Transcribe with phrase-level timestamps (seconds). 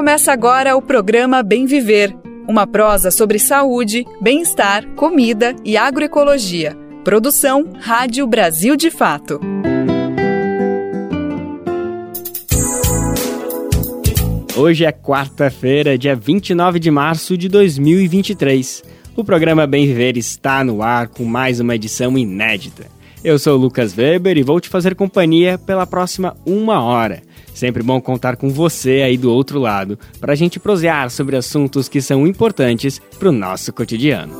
[0.00, 2.16] Começa agora o programa Bem Viver,
[2.48, 6.74] uma prosa sobre saúde, bem-estar, comida e agroecologia.
[7.04, 9.38] Produção Rádio Brasil de Fato.
[14.56, 18.82] Hoje é quarta-feira, dia 29 de março de 2023.
[19.14, 22.86] O programa Bem Viver está no ar com mais uma edição inédita.
[23.22, 27.20] Eu sou o Lucas Weber e vou te fazer companhia pela próxima uma hora.
[27.60, 31.90] Sempre bom contar com você aí do outro lado para a gente prosear sobre assuntos
[31.90, 34.32] que são importantes para o nosso cotidiano.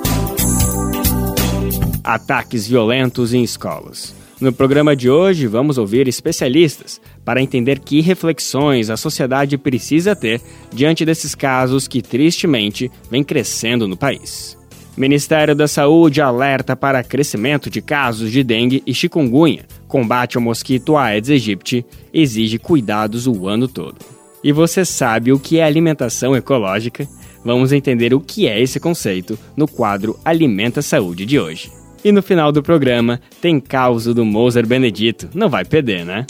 [2.03, 4.15] Ataques violentos em escolas.
[4.41, 10.41] No programa de hoje, vamos ouvir especialistas para entender que reflexões a sociedade precisa ter
[10.73, 14.60] diante desses casos que, tristemente, vem crescendo no país.
[14.97, 19.65] Ministério da Saúde alerta para crescimento de casos de dengue e chikungunya.
[19.87, 23.97] Combate ao mosquito Aedes aegypti exige cuidados o ano todo.
[24.43, 27.07] E você sabe o que é alimentação ecológica?
[27.45, 31.71] Vamos entender o que é esse conceito no quadro Alimenta Saúde de hoje.
[32.05, 35.29] E no final do programa tem causa do Moser Benedito.
[35.35, 36.27] Não vai perder, né?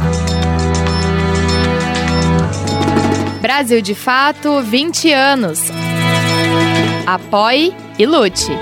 [3.41, 5.61] Brasil de Fato 20 anos.
[7.11, 8.53] Apoie e lute.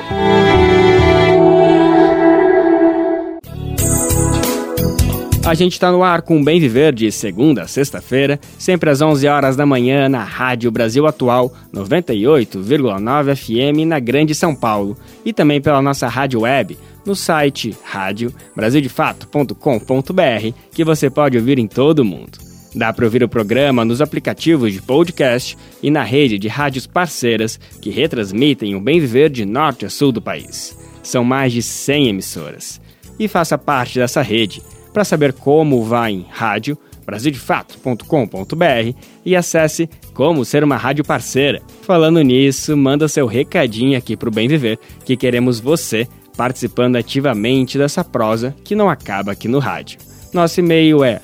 [5.45, 9.29] A gente está no ar com Bem Viver de segunda a sexta-feira, sempre às 11
[9.29, 15.61] horas da manhã na Rádio Brasil Atual 98,9 FM na Grande São Paulo e também
[15.61, 22.05] pela nossa rádio web no site rádio brasildefato.com.br que você pode ouvir em todo o
[22.05, 22.48] mundo.
[22.75, 27.59] Dá para ouvir o programa nos aplicativos de podcast e na rede de rádios parceiras
[27.81, 30.77] que retransmitem o bem viver de norte a sul do país.
[31.03, 32.81] São mais de 100 emissoras.
[33.19, 34.63] E faça parte dessa rede.
[34.93, 41.63] Para saber como, vá em rádio brasildefato.com.br e acesse como ser uma rádio parceira.
[41.81, 46.07] Falando nisso, manda seu recadinho aqui para o Bem Viver, que queremos você
[46.37, 49.99] participando ativamente dessa prosa que não acaba aqui no rádio.
[50.35, 51.23] Nosso e-mail é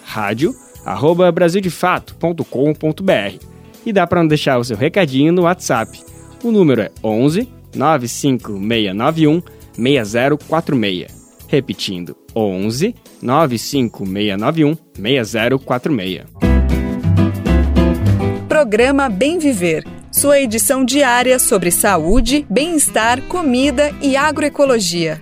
[0.85, 3.39] rádio@brasildefato.com.br
[3.87, 6.03] e dá para deixar o seu recadinho no WhatsApp.
[6.43, 9.43] O número é 11 95691
[9.73, 11.25] 6046.
[11.49, 16.25] Repetindo, 11 95691 6046.
[18.49, 19.85] Programa Bem Viver
[20.15, 25.21] sua edição diária sobre saúde, bem-estar, comida e agroecologia.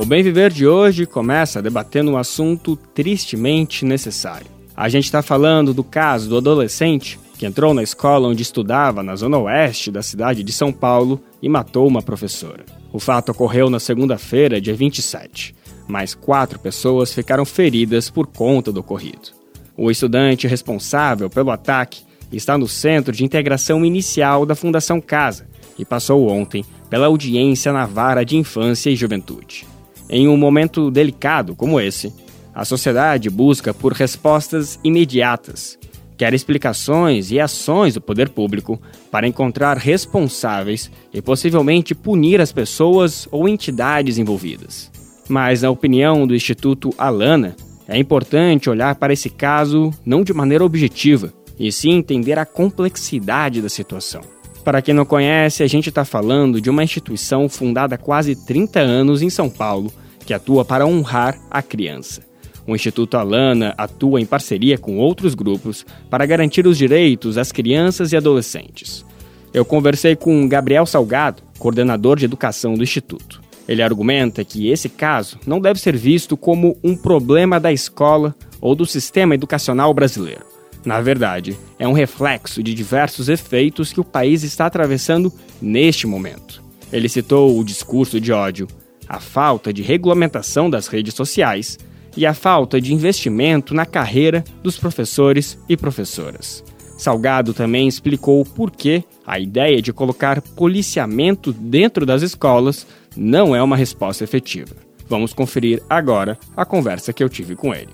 [0.00, 4.46] O Bem Viver de hoje começa debatendo um assunto tristemente necessário.
[4.76, 9.16] A gente está falando do caso do adolescente que entrou na escola onde estudava na
[9.16, 12.64] zona oeste da cidade de São Paulo e matou uma professora.
[12.92, 15.52] O fato ocorreu na segunda-feira, dia 27.
[15.88, 19.30] Mais quatro pessoas ficaram feridas por conta do ocorrido.
[19.76, 25.84] O estudante responsável pelo ataque está no Centro de Integração Inicial da Fundação Casa e
[25.84, 29.66] passou ontem pela audiência na Vara de Infância e Juventude.
[30.08, 32.12] Em um momento delicado como esse,
[32.54, 35.78] a sociedade busca por respostas imediatas,
[36.16, 38.80] quer explicações e ações do poder público
[39.10, 44.90] para encontrar responsáveis e possivelmente punir as pessoas ou entidades envolvidas.
[45.28, 47.54] Mas, na opinião do Instituto Alana,
[47.86, 53.60] é importante olhar para esse caso não de maneira objetiva, e sim entender a complexidade
[53.60, 54.37] da situação.
[54.68, 58.78] Para quem não conhece, a gente está falando de uma instituição fundada há quase 30
[58.78, 59.90] anos em São Paulo,
[60.26, 62.20] que atua para honrar a criança.
[62.66, 68.12] O Instituto Alana atua em parceria com outros grupos para garantir os direitos das crianças
[68.12, 69.06] e adolescentes.
[69.54, 73.40] Eu conversei com Gabriel Salgado, coordenador de educação do Instituto.
[73.66, 78.74] Ele argumenta que esse caso não deve ser visto como um problema da escola ou
[78.74, 80.57] do sistema educacional brasileiro.
[80.84, 86.62] Na verdade, é um reflexo de diversos efeitos que o país está atravessando neste momento.
[86.92, 88.66] Ele citou o discurso de ódio,
[89.08, 91.78] a falta de regulamentação das redes sociais
[92.16, 96.64] e a falta de investimento na carreira dos professores e professoras.
[96.96, 102.86] Salgado também explicou por que a ideia de colocar policiamento dentro das escolas
[103.16, 104.74] não é uma resposta efetiva.
[105.08, 107.90] Vamos conferir agora a conversa que eu tive com ele.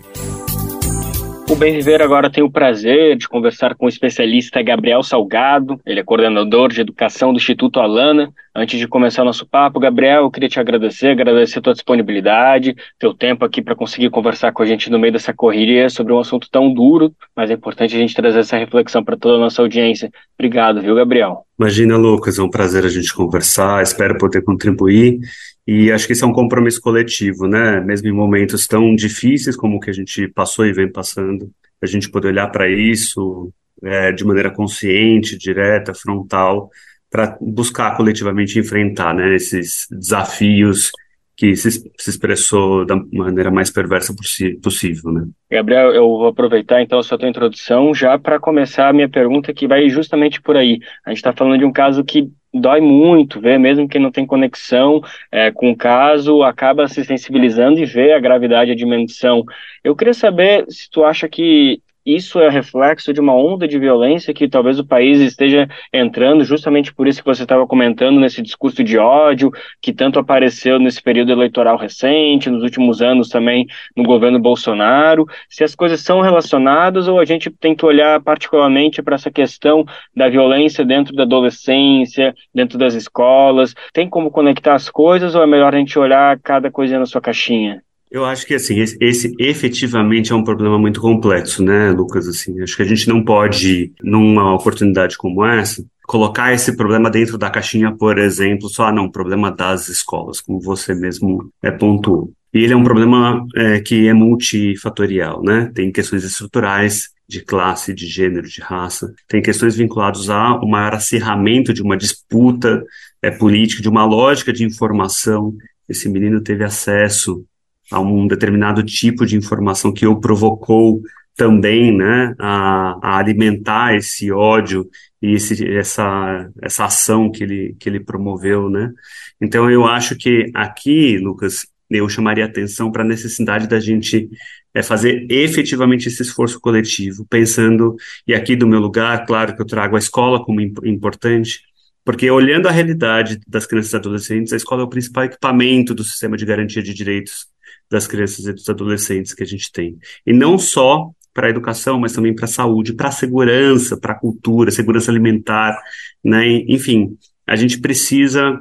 [1.47, 6.01] O Bem Viver agora tem o prazer de conversar com o especialista Gabriel Salgado, ele
[6.01, 8.33] é coordenador de educação do Instituto Alana.
[8.57, 13.13] Antes de começar nosso papo, Gabriel, eu queria te agradecer, agradecer a tua disponibilidade, teu
[13.13, 16.49] tempo aqui para conseguir conversar com a gente no meio dessa correria sobre um assunto
[16.51, 20.11] tão duro, mas é importante a gente trazer essa reflexão para toda a nossa audiência.
[20.39, 21.45] Obrigado, viu, Gabriel?
[21.59, 25.19] Imagina, Lucas, é um prazer a gente conversar, espero poder contribuir
[25.67, 27.81] E acho que esse é um compromisso coletivo, né?
[27.81, 31.51] Mesmo em momentos tão difíceis como o que a gente passou e vem passando,
[31.81, 33.53] a gente poder olhar para isso
[33.83, 36.71] é, de maneira consciente, direta, frontal,
[37.11, 40.91] para buscar coletivamente enfrentar né, esses desafios
[41.37, 44.15] que se, se, expressou da maneira mais perversa
[44.63, 45.27] possível, né?
[45.51, 49.53] Gabriel, eu vou aproveitar então a sua tua introdução já para começar a minha pergunta
[49.53, 50.79] que vai justamente por aí.
[51.05, 54.25] A gente está falando de um caso que dói muito ver, mesmo quem não tem
[54.25, 59.45] conexão é, com o caso, acaba se sensibilizando e vê a gravidade a dimensão.
[59.83, 64.35] Eu queria saber se tu acha que isso é reflexo de uma onda de violência
[64.35, 68.85] que talvez o país esteja entrando, justamente por isso que você estava comentando nesse discurso
[68.85, 73.67] de ódio que tanto apareceu nesse período eleitoral recente, nos últimos anos também
[73.97, 75.27] no governo Bolsonaro.
[75.49, 79.85] Se as coisas são relacionadas ou a gente tem que olhar particularmente para essa questão
[80.15, 83.75] da violência dentro da adolescência, dentro das escolas?
[83.93, 87.21] Tem como conectar as coisas ou é melhor a gente olhar cada coisa na sua
[87.21, 87.83] caixinha?
[88.15, 92.29] Eu acho que assim, esse, esse, efetivamente é um problema muito complexo, né, Lucas?
[92.29, 97.37] Assim, acho que a gente não pode, numa oportunidade como essa, colocar esse problema dentro
[97.37, 102.33] da caixinha, por exemplo, só, ah, não, problema das escolas, como você mesmo é, pontuou.
[102.53, 105.73] E ele é um problema é, que é multifatorial, né?
[105.75, 110.95] Tem questões estruturais de classe, de gênero, de raça, tem questões vinculadas a um maior
[110.95, 112.81] acirramento de uma disputa
[113.21, 115.53] é, política, de uma lógica de informação.
[115.89, 117.45] Esse menino teve acesso
[117.91, 121.03] a um determinado tipo de informação que o provocou
[121.37, 124.89] também, né, a, a alimentar esse ódio
[125.21, 128.93] e esse, essa, essa ação que ele, que ele promoveu, né.
[129.41, 134.29] Então eu acho que aqui, Lucas, eu chamaria atenção para a necessidade da gente
[134.73, 137.95] é fazer efetivamente esse esforço coletivo, pensando,
[138.27, 141.61] e aqui do meu lugar, claro que eu trago a escola como importante,
[142.05, 146.03] porque olhando a realidade das crianças e adolescentes, a escola é o principal equipamento do
[146.03, 147.47] sistema de garantia de direitos
[147.91, 149.99] das crianças e dos adolescentes que a gente tem.
[150.27, 154.13] E não só para a educação, mas também para a saúde, para a segurança, para
[154.13, 155.77] a cultura, segurança alimentar,
[156.23, 156.47] né?
[156.69, 158.61] Enfim, a gente precisa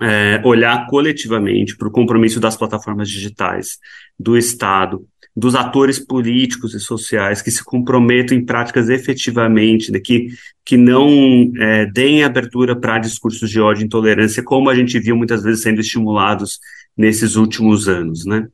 [0.00, 3.78] é, olhar coletivamente para o compromisso das plataformas digitais,
[4.18, 10.28] do Estado, dos atores políticos e sociais que se comprometam em práticas efetivamente, né, que,
[10.64, 15.16] que não é, deem abertura para discursos de ódio e intolerância, como a gente viu
[15.16, 16.58] muitas vezes sendo estimulados
[16.96, 18.46] nesses últimos anos, né?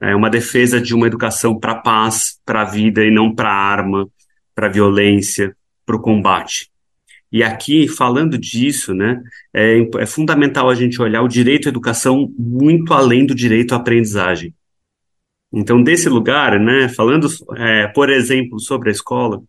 [0.00, 3.54] É uma defesa de uma educação para paz, para a vida e não para a
[3.54, 4.08] arma,
[4.54, 5.56] para a violência,
[5.86, 6.70] para o combate.
[7.32, 9.22] E aqui, falando disso, né,
[9.52, 13.76] é, é, fundamental a gente olhar o direito à educação muito além do direito à
[13.76, 14.54] aprendizagem.
[15.52, 19.42] Então, desse lugar, né, falando, é, por exemplo, sobre a escola,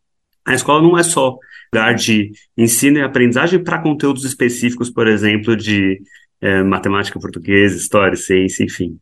[0.46, 1.38] a escola não é só
[1.74, 6.02] lugar de ensino e aprendizagem para conteúdos específicos, por exemplo, de
[6.42, 8.98] é, matemática, português, história, ciência, enfim.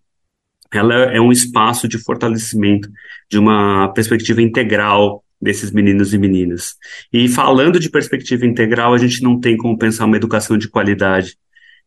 [0.74, 2.90] Ela é um espaço de fortalecimento
[3.30, 6.76] de uma perspectiva integral desses meninos e meninas.
[7.12, 11.38] E falando de perspectiva integral, a gente não tem como pensar uma educação de qualidade,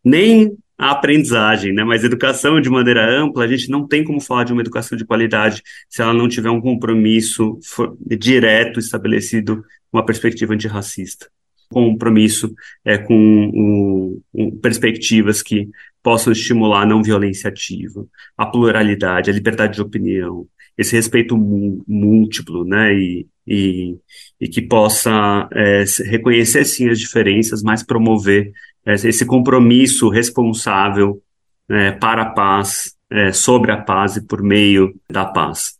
[0.05, 1.83] nem a aprendizagem, né?
[1.83, 5.05] Mas educação de maneira ampla, a gente não tem como falar de uma educação de
[5.05, 7.59] qualidade se ela não tiver um compromisso
[8.07, 11.27] direto estabelecido, uma perspectiva antirracista
[11.69, 12.55] compromisso
[12.85, 14.21] é, com
[14.63, 15.69] perspectivas que
[16.03, 18.07] possam estimular a não violência ativa,
[18.37, 23.97] a pluralidade, a liberdade de opinião, esse respeito múltiplo, né, e, e,
[24.41, 28.53] e que possa é, reconhecer sim as diferenças, mas promover
[28.87, 31.21] é, esse compromisso responsável
[31.69, 35.78] é, para a paz, é, sobre a paz e por meio da paz.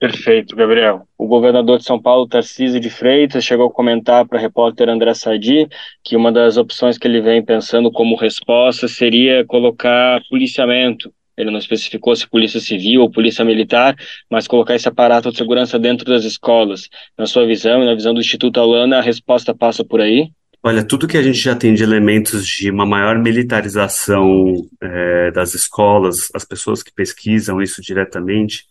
[0.00, 1.08] Perfeito, Gabriel.
[1.18, 5.12] O governador de São Paulo, Tarcísio de Freitas, chegou a comentar para o repórter André
[5.12, 5.68] Sadi
[6.04, 11.12] que uma das opções que ele vem pensando como resposta seria colocar policiamento.
[11.36, 13.96] Ele não especificou se polícia civil ou polícia militar,
[14.30, 16.88] mas colocar esse aparato de segurança dentro das escolas.
[17.16, 20.30] Na sua visão e na visão do Instituto Alana, a resposta passa por aí?
[20.62, 25.54] Olha, tudo que a gente já tem de elementos de uma maior militarização é, das
[25.54, 28.64] escolas, as pessoas que pesquisam isso diretamente,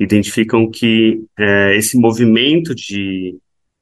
[0.00, 3.36] identificam que é, esse movimento de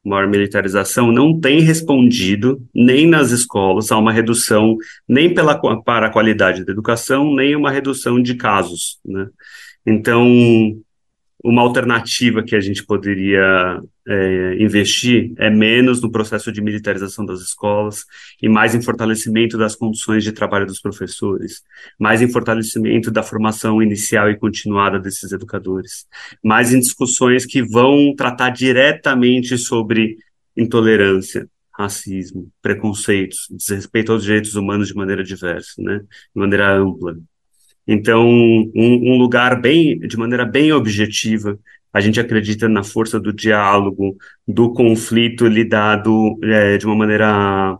[0.04, 4.76] maior militarização não tem respondido nem nas escolas a uma redução
[5.08, 9.28] nem pela para a qualidade da educação nem uma redução de casos, né?
[9.86, 10.76] Então
[11.42, 17.40] uma alternativa que a gente poderia é, investir é menos no processo de militarização das
[17.40, 18.04] escolas
[18.42, 21.62] e mais em fortalecimento das condições de trabalho dos professores,
[21.98, 26.06] mais em fortalecimento da formação inicial e continuada desses educadores,
[26.42, 30.16] mais em discussões que vão tratar diretamente sobre
[30.56, 37.16] intolerância, racismo, preconceitos, desrespeito aos direitos humanos de maneira diversa, né, de maneira ampla.
[37.90, 41.58] Então, um, um lugar bem, de maneira bem objetiva,
[41.90, 44.14] a gente acredita na força do diálogo,
[44.46, 47.78] do conflito lidado é, de uma maneira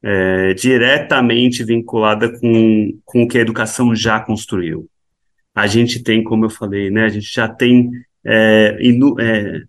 [0.00, 4.88] é, diretamente vinculada com, com o que a educação já construiu.
[5.52, 7.90] A gente tem, como eu falei, né, a gente já tem
[8.24, 9.62] é, inu, é,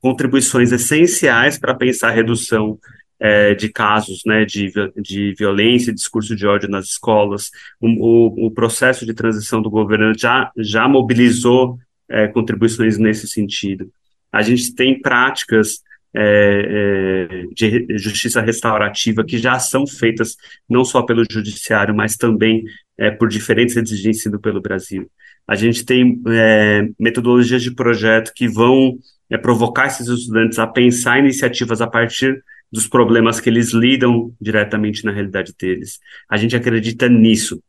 [0.00, 2.78] contribuições essenciais para pensar a redução
[3.20, 7.50] é, de casos né, de, de violência e discurso de ódio nas escolas.
[7.80, 11.78] O, o, o, processo de transição do governo já, já mobilizou
[12.08, 13.90] é, contribuições nesse sentido.
[14.32, 15.80] A gente tem práticas
[16.16, 20.36] é, é, de justiça restaurativa que já são feitas
[20.68, 22.64] não só pelo judiciário, mas também
[22.96, 25.10] é, por diferentes de ensino pelo Brasil.
[25.46, 28.96] A gente tem é, metodologias de projeto que vão
[29.28, 32.42] é, provocar esses estudantes a pensar iniciativas a partir
[32.74, 36.00] dos problemas que eles lidam diretamente na realidade deles.
[36.28, 37.62] A gente acredita nisso.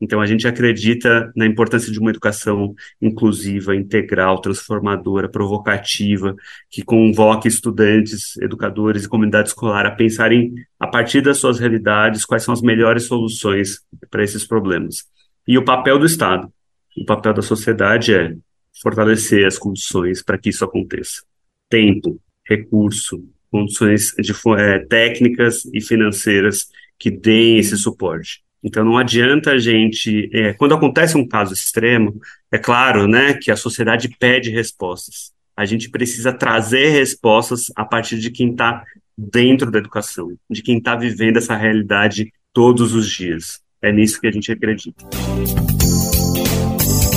[0.00, 2.72] Então, a gente acredita na importância de uma educação
[3.02, 6.36] inclusiva, integral, transformadora, provocativa,
[6.70, 12.44] que convoque estudantes, educadores e comunidade escolar a pensarem, a partir das suas realidades, quais
[12.44, 15.04] são as melhores soluções para esses problemas.
[15.48, 16.48] E o papel do Estado,
[16.96, 18.36] o papel da sociedade é
[18.80, 21.24] fortalecer as condições para que isso aconteça.
[21.68, 23.24] Tempo, recurso,
[23.56, 26.66] condições de, é, técnicas e financeiras
[26.98, 28.42] que deem esse suporte.
[28.62, 32.20] Então não adianta a gente, é, quando acontece um caso extremo,
[32.52, 35.32] é claro, né, que a sociedade pede respostas.
[35.56, 38.84] A gente precisa trazer respostas a partir de quem está
[39.16, 43.60] dentro da educação, de quem está vivendo essa realidade todos os dias.
[43.80, 45.06] É nisso que a gente acredita.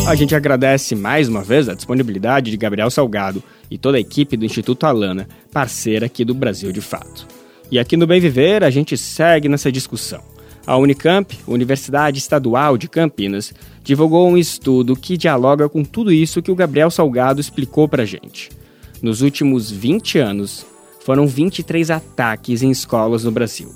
[0.10, 4.36] A gente agradece mais uma vez a disponibilidade de Gabriel Salgado e toda a equipe
[4.36, 7.28] do Instituto Alana, parceira aqui do Brasil de Fato.
[7.70, 10.24] E aqui no Bem Viver a gente segue nessa discussão.
[10.66, 16.50] A Unicamp, Universidade Estadual de Campinas, divulgou um estudo que dialoga com tudo isso que
[16.50, 18.50] o Gabriel Salgado explicou para gente.
[19.04, 20.66] Nos últimos 20 anos,
[21.01, 23.72] foram 23 ataques em escolas no Brasil.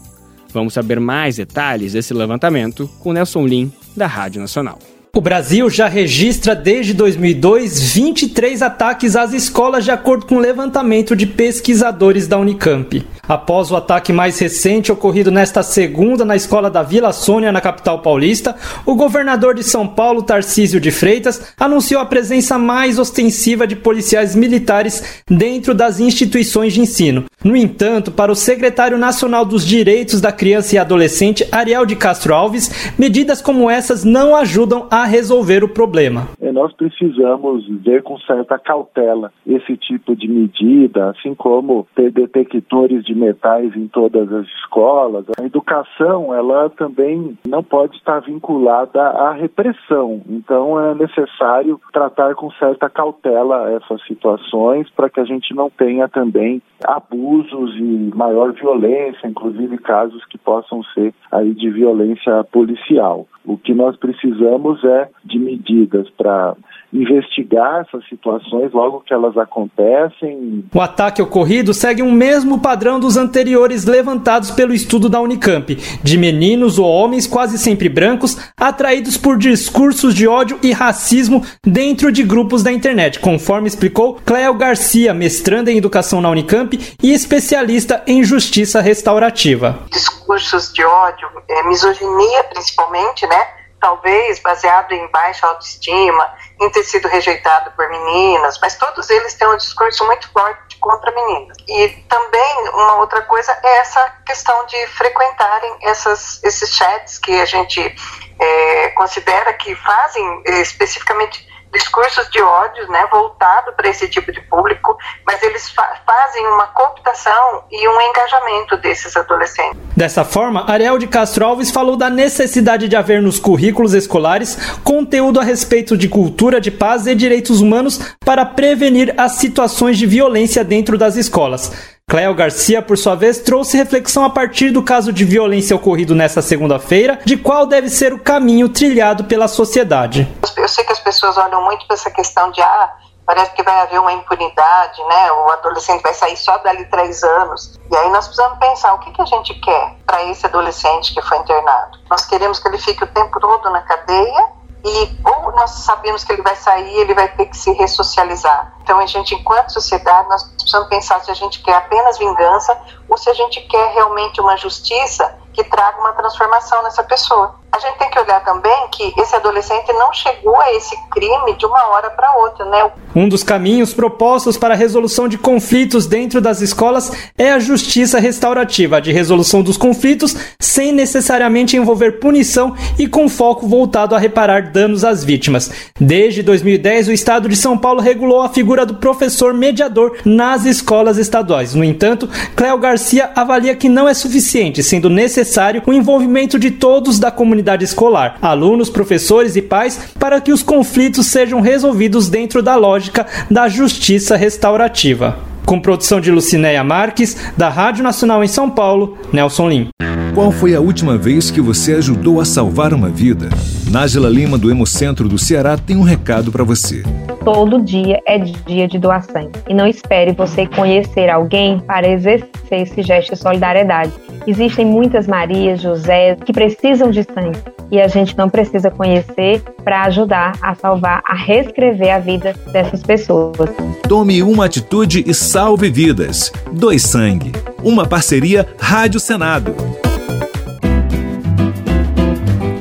[0.51, 4.79] Vamos saber mais detalhes desse levantamento com Nelson Lim, da Rádio Nacional.
[5.15, 11.15] O Brasil já registra desde 2002 23 ataques às escolas, de acordo com o levantamento
[11.15, 13.05] de pesquisadores da Unicamp.
[13.29, 18.01] Após o ataque mais recente ocorrido nesta segunda na escola da Vila Sônia, na capital
[18.01, 18.55] paulista,
[18.87, 24.35] o governador de São Paulo, Tarcísio de Freitas, anunciou a presença mais ostensiva de policiais
[24.35, 27.25] militares dentro das instituições de ensino.
[27.43, 32.33] No entanto, para o secretário nacional dos Direitos da Criança e Adolescente, Ariel de Castro
[32.33, 36.27] Alves, medidas como essas não ajudam a resolver o problema.
[36.41, 43.03] É, nós precisamos ver com certa cautela esse tipo de medida, assim como ter detectores
[43.03, 45.25] de metais em todas as escolas.
[45.37, 50.21] A educação, ela também não pode estar vinculada à repressão.
[50.29, 56.07] Então, é necessário tratar com certa cautela essas situações para que a gente não tenha
[56.07, 63.27] também abusos e maior violência, inclusive casos que possam ser aí de violência policial.
[63.45, 64.92] O que nós precisamos é
[65.23, 66.55] de medidas para
[66.93, 70.63] investigar essas situações logo que elas acontecem.
[70.73, 76.17] O ataque ocorrido segue o mesmo padrão dos anteriores levantados pelo estudo da Unicamp, de
[76.17, 82.21] meninos ou homens quase sempre brancos atraídos por discursos de ódio e racismo dentro de
[82.23, 88.23] grupos da internet, conforme explicou Cleo Garcia, mestranda em educação na Unicamp e especialista em
[88.23, 89.79] justiça restaurativa.
[89.91, 93.62] Discursos de ódio, é, misoginia principalmente, né?
[93.83, 99.45] Talvez baseado em baixa autoestima, em ter sido rejeitado por meninas, mas todos eles têm
[99.49, 101.57] um discurso muito forte contra meninas.
[101.67, 107.45] E também uma outra coisa é essa questão de frequentarem essas, esses chats que a
[107.45, 107.93] gente
[108.39, 114.39] é, considera que fazem é, especificamente discursos de ódio, né, voltado para esse tipo de
[114.41, 119.79] público, mas eles fa fazem uma cooptação e um engajamento desses adolescentes.
[119.95, 125.39] Dessa forma, Ariel de Castro Alves falou da necessidade de haver nos currículos escolares conteúdo
[125.39, 130.63] a respeito de cultura de paz e direitos humanos para prevenir as situações de violência
[130.63, 131.92] dentro das escolas.
[132.09, 136.41] Cléo Garcia, por sua vez, trouxe reflexão a partir do caso de violência ocorrido nesta
[136.41, 140.27] segunda-feira, de qual deve ser o caminho trilhado pela sociedade.
[140.57, 142.93] Eu sei que as pessoas olham muito para essa questão de ah,
[143.25, 145.31] parece que vai haver uma impunidade, né?
[145.31, 147.79] O adolescente vai sair só dali três anos.
[147.91, 151.21] E aí nós precisamos pensar o que, que a gente quer para esse adolescente que
[151.21, 151.97] foi internado.
[152.09, 154.47] Nós queremos que ele fique o tempo todo na cadeia
[154.83, 158.73] e ou nós sabemos que ele vai sair, ele vai ter que se ressocializar.
[158.81, 163.17] Então a gente, enquanto sociedade, nós precisamos pensar se a gente quer apenas vingança ou
[163.17, 167.62] se a gente quer realmente uma justiça que traga uma transformação nessa pessoa.
[167.73, 171.65] A gente tem que olhar também que esse adolescente não chegou a esse crime de
[171.65, 172.91] uma hora para outra, né?
[173.15, 178.19] Um dos caminhos propostos para a resolução de conflitos dentro das escolas é a justiça
[178.19, 184.71] restaurativa, de resolução dos conflitos sem necessariamente envolver punição e com foco voltado a reparar
[184.71, 185.71] danos às vítimas.
[185.99, 191.17] Desde 2010, o Estado de São Paulo regulou a figura do professor mediador nas escolas
[191.17, 191.73] estaduais.
[191.73, 197.17] No entanto, Cléo Garcia avalia que não é suficiente, sendo necessário o envolvimento de todos
[197.17, 202.61] da comunidade comunidade escolar, alunos, professores e pais, para que os conflitos sejam resolvidos dentro
[202.61, 205.52] da lógica da justiça restaurativa.
[205.65, 209.89] Com produção de Lucinéia Marques, da Rádio Nacional em São Paulo, Nelson Lim.
[210.33, 213.49] Qual foi a última vez que você ajudou a salvar uma vida?
[213.89, 217.03] Nájila Lima, do Hemocentro do Ceará, tem um recado para você.
[217.45, 219.51] Todo dia é dia de doar sangue.
[219.69, 224.11] E não espere você conhecer alguém para exercer esse gesto de solidariedade.
[224.47, 227.59] Existem muitas Marias, José, que precisam de sangue.
[227.91, 233.03] E a gente não precisa conhecer para ajudar a salvar, a reescrever a vida dessas
[233.03, 233.69] pessoas.
[234.09, 236.51] Tome uma atitude e salve vidas.
[236.71, 237.51] Doe sangue.
[237.83, 239.75] Uma parceria Rádio Senado.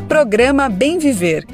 [0.08, 1.46] Programa Bem Viver.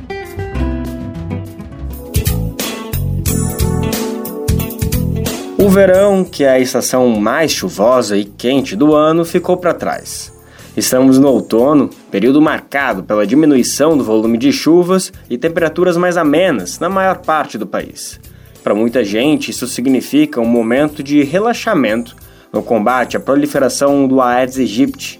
[5.59, 10.33] O verão, que é a estação mais chuvosa e quente do ano, ficou para trás.
[10.77, 16.79] Estamos no outono, período marcado pela diminuição do volume de chuvas e temperaturas mais amenas
[16.79, 18.21] na maior parte do país.
[18.69, 22.15] Para muita gente, isso significa um momento de relaxamento
[22.53, 25.19] no combate à proliferação do Aedes aegypti,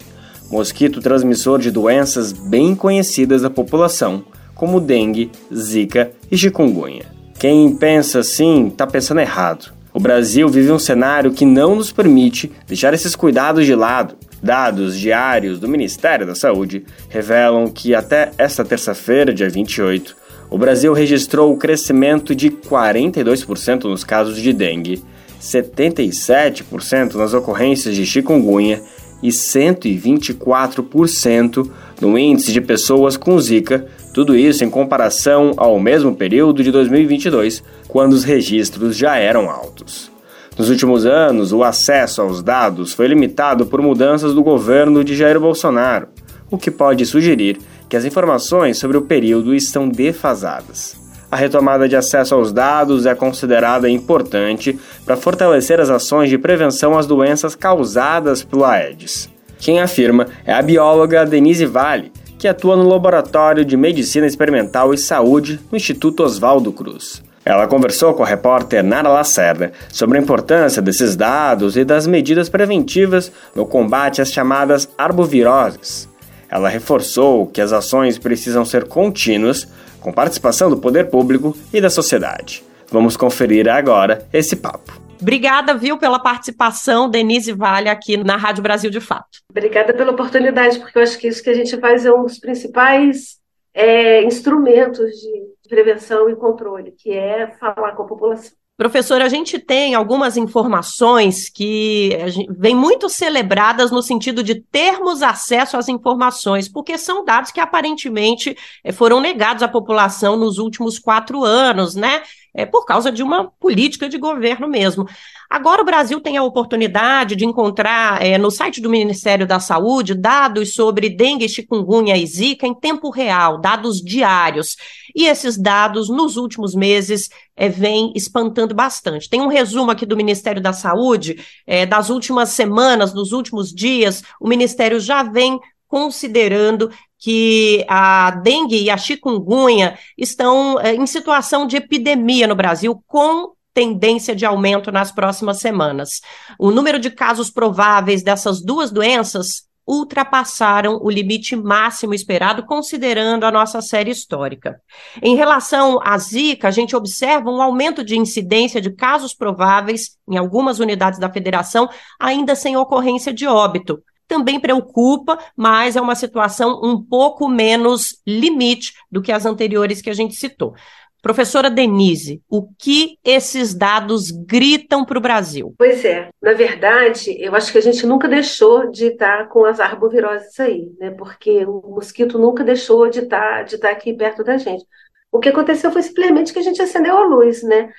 [0.51, 4.23] mosquito transmissor de doenças bem conhecidas da população,
[4.55, 7.07] como dengue, zika e chikungunya.
[7.39, 9.73] Quem pensa assim está pensando errado.
[9.95, 14.15] O Brasil vive um cenário que não nos permite deixar esses cuidados de lado.
[14.43, 20.15] Dados diários do Ministério da Saúde revelam que até esta terça-feira, dia 28,
[20.51, 25.01] o Brasil registrou o crescimento de 42% nos casos de dengue,
[25.41, 28.83] 77% nas ocorrências de chikungunya
[29.23, 36.63] e 124% no índice de pessoas com Zika, tudo isso em comparação ao mesmo período
[36.63, 40.11] de 2022, quando os registros já eram altos.
[40.57, 45.39] Nos últimos anos, o acesso aos dados foi limitado por mudanças do governo de Jair
[45.39, 46.09] Bolsonaro,
[46.51, 47.59] o que pode sugerir
[47.89, 50.97] que as informações sobre o período estão defasadas.
[51.31, 56.97] A retomada de acesso aos dados é considerada importante para fortalecer as ações de prevenção
[56.97, 59.29] às doenças causadas pelo Aedes.
[59.59, 64.99] Quem afirma é a bióloga Denise Vale, que atua no Laboratório de Medicina Experimental e
[64.99, 67.23] Saúde no Instituto Oswaldo Cruz.
[67.45, 72.49] Ela conversou com a repórter Nara Lacerda sobre a importância desses dados e das medidas
[72.49, 76.08] preventivas no combate às chamadas arboviroses.
[76.51, 79.69] Ela reforçou que as ações precisam ser contínuas,
[80.01, 82.65] com participação do poder público e da sociedade.
[82.91, 85.09] Vamos conferir agora esse papo.
[85.21, 89.41] Obrigada, viu, pela participação, Denise Vale, aqui na Rádio Brasil de Fato.
[89.51, 92.39] Obrigada pela oportunidade, porque eu acho que isso que a gente faz é um dos
[92.39, 93.39] principais
[93.75, 98.53] é, instrumentos de prevenção e controle, que é falar com a população.
[98.79, 102.17] Professor, a gente tem algumas informações que
[102.57, 108.57] vêm muito celebradas no sentido de termos acesso às informações, porque são dados que aparentemente
[108.85, 112.23] eh, foram negados à população nos últimos quatro anos, né?
[112.59, 115.07] É por causa de uma política de governo mesmo.
[115.49, 120.13] Agora o Brasil tem a oportunidade de encontrar é, no site do Ministério da Saúde
[120.13, 124.77] dados sobre dengue, chikungunya e zika em tempo real, dados diários.
[125.15, 129.31] E esses dados, nos últimos meses, é, vêm espantando bastante.
[129.31, 134.25] Tem um resumo aqui do Ministério da Saúde, é, das últimas semanas, dos últimos dias,
[134.41, 141.67] o Ministério já vem considerando que a dengue e a chikungunya estão é, em situação
[141.67, 146.21] de epidemia no Brasil, com tendência de aumento nas próximas semanas.
[146.59, 153.51] O número de casos prováveis dessas duas doenças ultrapassaram o limite máximo esperado, considerando a
[153.51, 154.79] nossa série histórica.
[155.23, 160.37] Em relação à Zika, a gente observa um aumento de incidência de casos prováveis em
[160.37, 161.89] algumas unidades da federação,
[162.21, 164.03] ainda sem ocorrência de óbito.
[164.29, 170.11] Também preocupa, mas é uma situação um pouco menos limite do que as anteriores que
[170.11, 170.75] a gente citou.
[171.21, 175.75] Professora Denise, o que esses dados gritam para o Brasil?
[175.77, 179.81] Pois é, na verdade, eu acho que a gente nunca deixou de estar com as
[179.81, 181.11] arboviroses aí, né?
[181.11, 184.85] Porque o mosquito nunca deixou de estar, de estar aqui perto da gente.
[185.33, 187.93] O que aconteceu foi simplesmente que a gente acendeu a luz, né?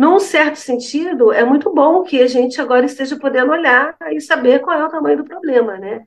[0.00, 4.60] Num certo sentido, é muito bom que a gente agora esteja podendo olhar e saber
[4.60, 6.06] qual é o tamanho do problema, né?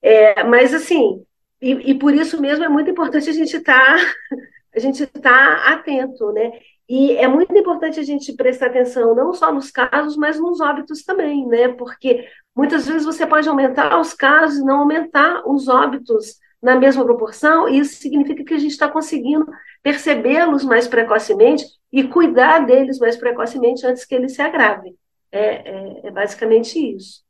[0.00, 1.26] É, mas, assim,
[1.60, 4.12] e, e, por isso mesmo é muito importante a gente estar tá,
[4.76, 6.52] a gente tá atento, né?
[6.88, 11.02] E é muito importante a gente prestar atenção não só nos casos, mas nos óbitos
[11.02, 11.66] também, né?
[11.66, 12.24] Porque
[12.54, 17.68] muitas vezes você pode aumentar os casos e não aumentar os óbitos na mesma proporção,
[17.68, 19.50] e isso significa que a gente está conseguindo
[19.82, 24.96] percebê-los mais precocemente e cuidar deles mais precocemente antes que eles se agravem.
[25.30, 27.22] É, é, é basicamente isso.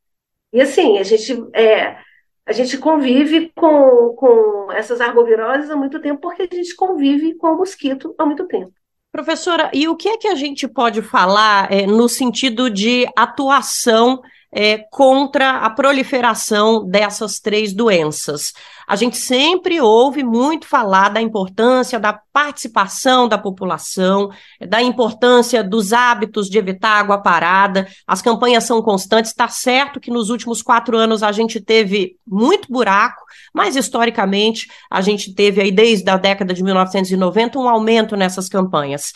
[0.52, 1.98] E assim, a gente, é,
[2.46, 7.48] a gente convive com, com essas arboviroses há muito tempo, porque a gente convive com
[7.48, 8.72] o mosquito há muito tempo.
[9.10, 14.22] Professora, e o que é que a gente pode falar é, no sentido de atuação
[14.52, 18.52] é, contra a proliferação dessas três doenças.
[18.86, 25.94] A gente sempre ouve muito falar da importância da participação da população, da importância dos
[25.94, 27.88] hábitos de evitar água parada.
[28.06, 29.30] As campanhas são constantes.
[29.30, 33.22] Está certo que nos últimos quatro anos a gente teve muito buraco,
[33.54, 39.12] mas historicamente a gente teve aí desde a década de 1990 um aumento nessas campanhas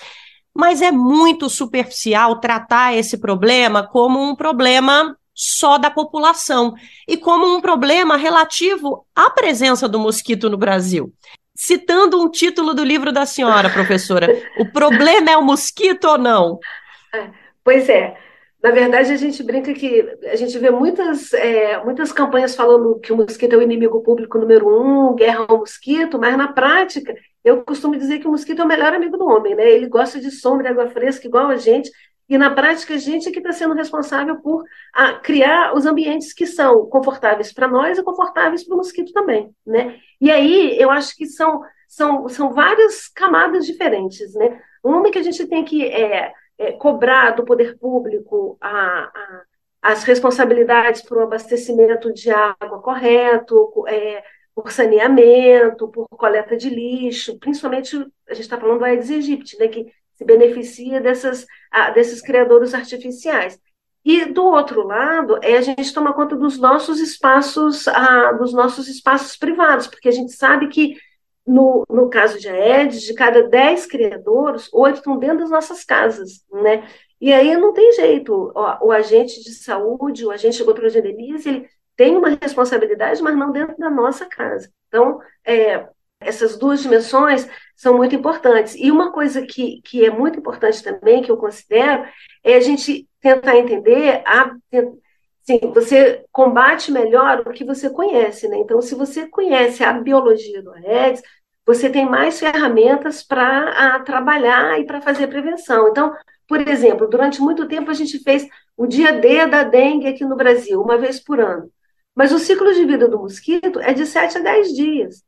[0.58, 6.74] mas é muito superficial tratar esse problema como um problema só da população
[7.06, 11.12] e como um problema relativo à presença do mosquito no Brasil.
[11.54, 14.26] Citando um título do livro da senhora, professora,
[14.58, 16.58] o problema é o mosquito ou não?
[17.14, 17.28] É,
[17.62, 18.16] pois é.
[18.62, 23.12] Na verdade, a gente brinca que a gente vê muitas, é, muitas campanhas falando que
[23.12, 27.62] o mosquito é o inimigo público número um, guerra ao mosquito, mas na prática, eu
[27.62, 29.70] costumo dizer que o mosquito é o melhor amigo do homem, né?
[29.70, 31.90] Ele gosta de sombra e água fresca igual a gente,
[32.28, 36.32] e na prática, a gente é que está sendo responsável por a, criar os ambientes
[36.32, 39.98] que são confortáveis para nós e confortáveis para o mosquito também, né?
[40.20, 44.60] E aí eu acho que são, são, são várias camadas diferentes, né?
[44.82, 49.42] Uma que a gente tem que é, é, cobrar do poder público a, a,
[49.82, 57.38] as responsabilidades por um abastecimento de água correto, é, por saneamento, por coleta de lixo,
[57.38, 57.94] principalmente
[58.28, 59.86] a gente está falando do Aedes aegypti, né, que
[60.16, 61.46] se beneficia dessas,
[61.94, 63.58] desses criadores artificiais.
[64.04, 67.84] E do outro lado, é a gente tomar conta dos nossos espaços,
[68.38, 70.96] dos nossos espaços privados, porque a gente sabe que
[71.46, 76.44] no, no caso de Aedes, de cada 10 criadores, oito estão dentro das nossas casas,
[76.52, 76.88] né?
[77.20, 81.68] E aí não tem jeito, o, o agente de saúde, o agente de endemias, ele
[81.96, 84.70] tem uma responsabilidade, mas não dentro da nossa casa.
[84.88, 85.88] Então, é,
[86.20, 88.74] essas duas dimensões são muito importantes.
[88.76, 92.04] E uma coisa que, que é muito importante também, que eu considero,
[92.42, 94.54] é a gente tentar entender, a,
[95.42, 98.58] sim, você combate melhor o que você conhece, né?
[98.58, 101.22] Então, se você conhece a biologia do Aedes,
[101.64, 105.88] você tem mais ferramentas para trabalhar e para fazer prevenção.
[105.88, 106.14] Então,
[106.46, 110.36] por exemplo, durante muito tempo a gente fez o dia D da dengue aqui no
[110.36, 111.70] Brasil, uma vez por ano.
[112.14, 115.25] Mas o ciclo de vida do mosquito é de 7 a 10 dias.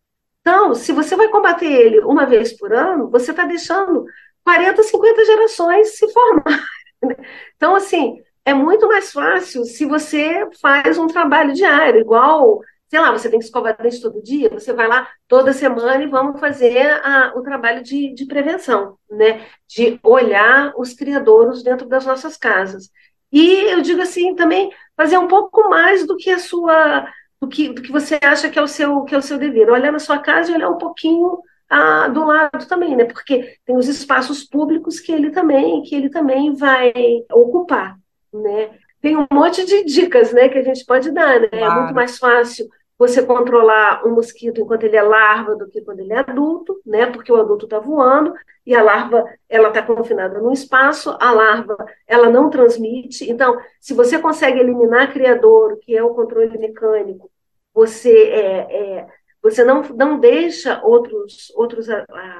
[0.48, 4.06] Então, se você vai combater ele uma vez por ano, você está deixando
[4.42, 6.60] 40, 50 gerações se formarem.
[7.00, 7.14] Né?
[7.54, 13.12] Então, assim, é muito mais fácil se você faz um trabalho diário, igual, sei lá,
[13.12, 16.90] você tem que escovar dente todo dia, você vai lá toda semana e vamos fazer
[17.04, 19.46] a, o trabalho de, de prevenção, né?
[19.68, 22.90] De olhar os criadouros dentro das nossas casas.
[23.30, 27.06] E eu digo assim, também fazer um pouco mais do que a sua
[27.40, 29.70] do que, do que você acha que é o seu que é o seu dever.
[29.70, 33.04] Olhar na sua casa e olhar um pouquinho ah, do lado também, né?
[33.04, 36.92] Porque tem os espaços públicos que ele também que ele também vai
[37.32, 37.96] ocupar,
[38.32, 38.70] né?
[39.00, 41.48] Tem um monte de dicas, né, que a gente pode dar, né?
[41.48, 41.64] Claro.
[41.64, 46.00] É muito mais fácil você controlar um mosquito enquanto ele é larva do que quando
[46.00, 47.06] ele é adulto, né?
[47.06, 48.34] Porque o adulto está voando
[48.66, 51.76] e a larva ela está confinada num espaço, a larva
[52.08, 53.30] ela não transmite.
[53.30, 57.30] Então, se você consegue eliminar criador, que é o controle mecânico,
[57.72, 59.06] você é, é
[59.40, 61.88] você não, não deixa outros outros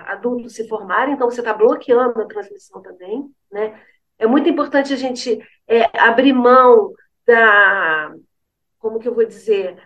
[0.07, 3.81] adultos se formarem, então você está bloqueando a transmissão também, né?
[4.19, 6.93] É muito importante a gente é, abrir mão
[7.25, 8.13] da
[8.81, 9.77] como que eu vou dizer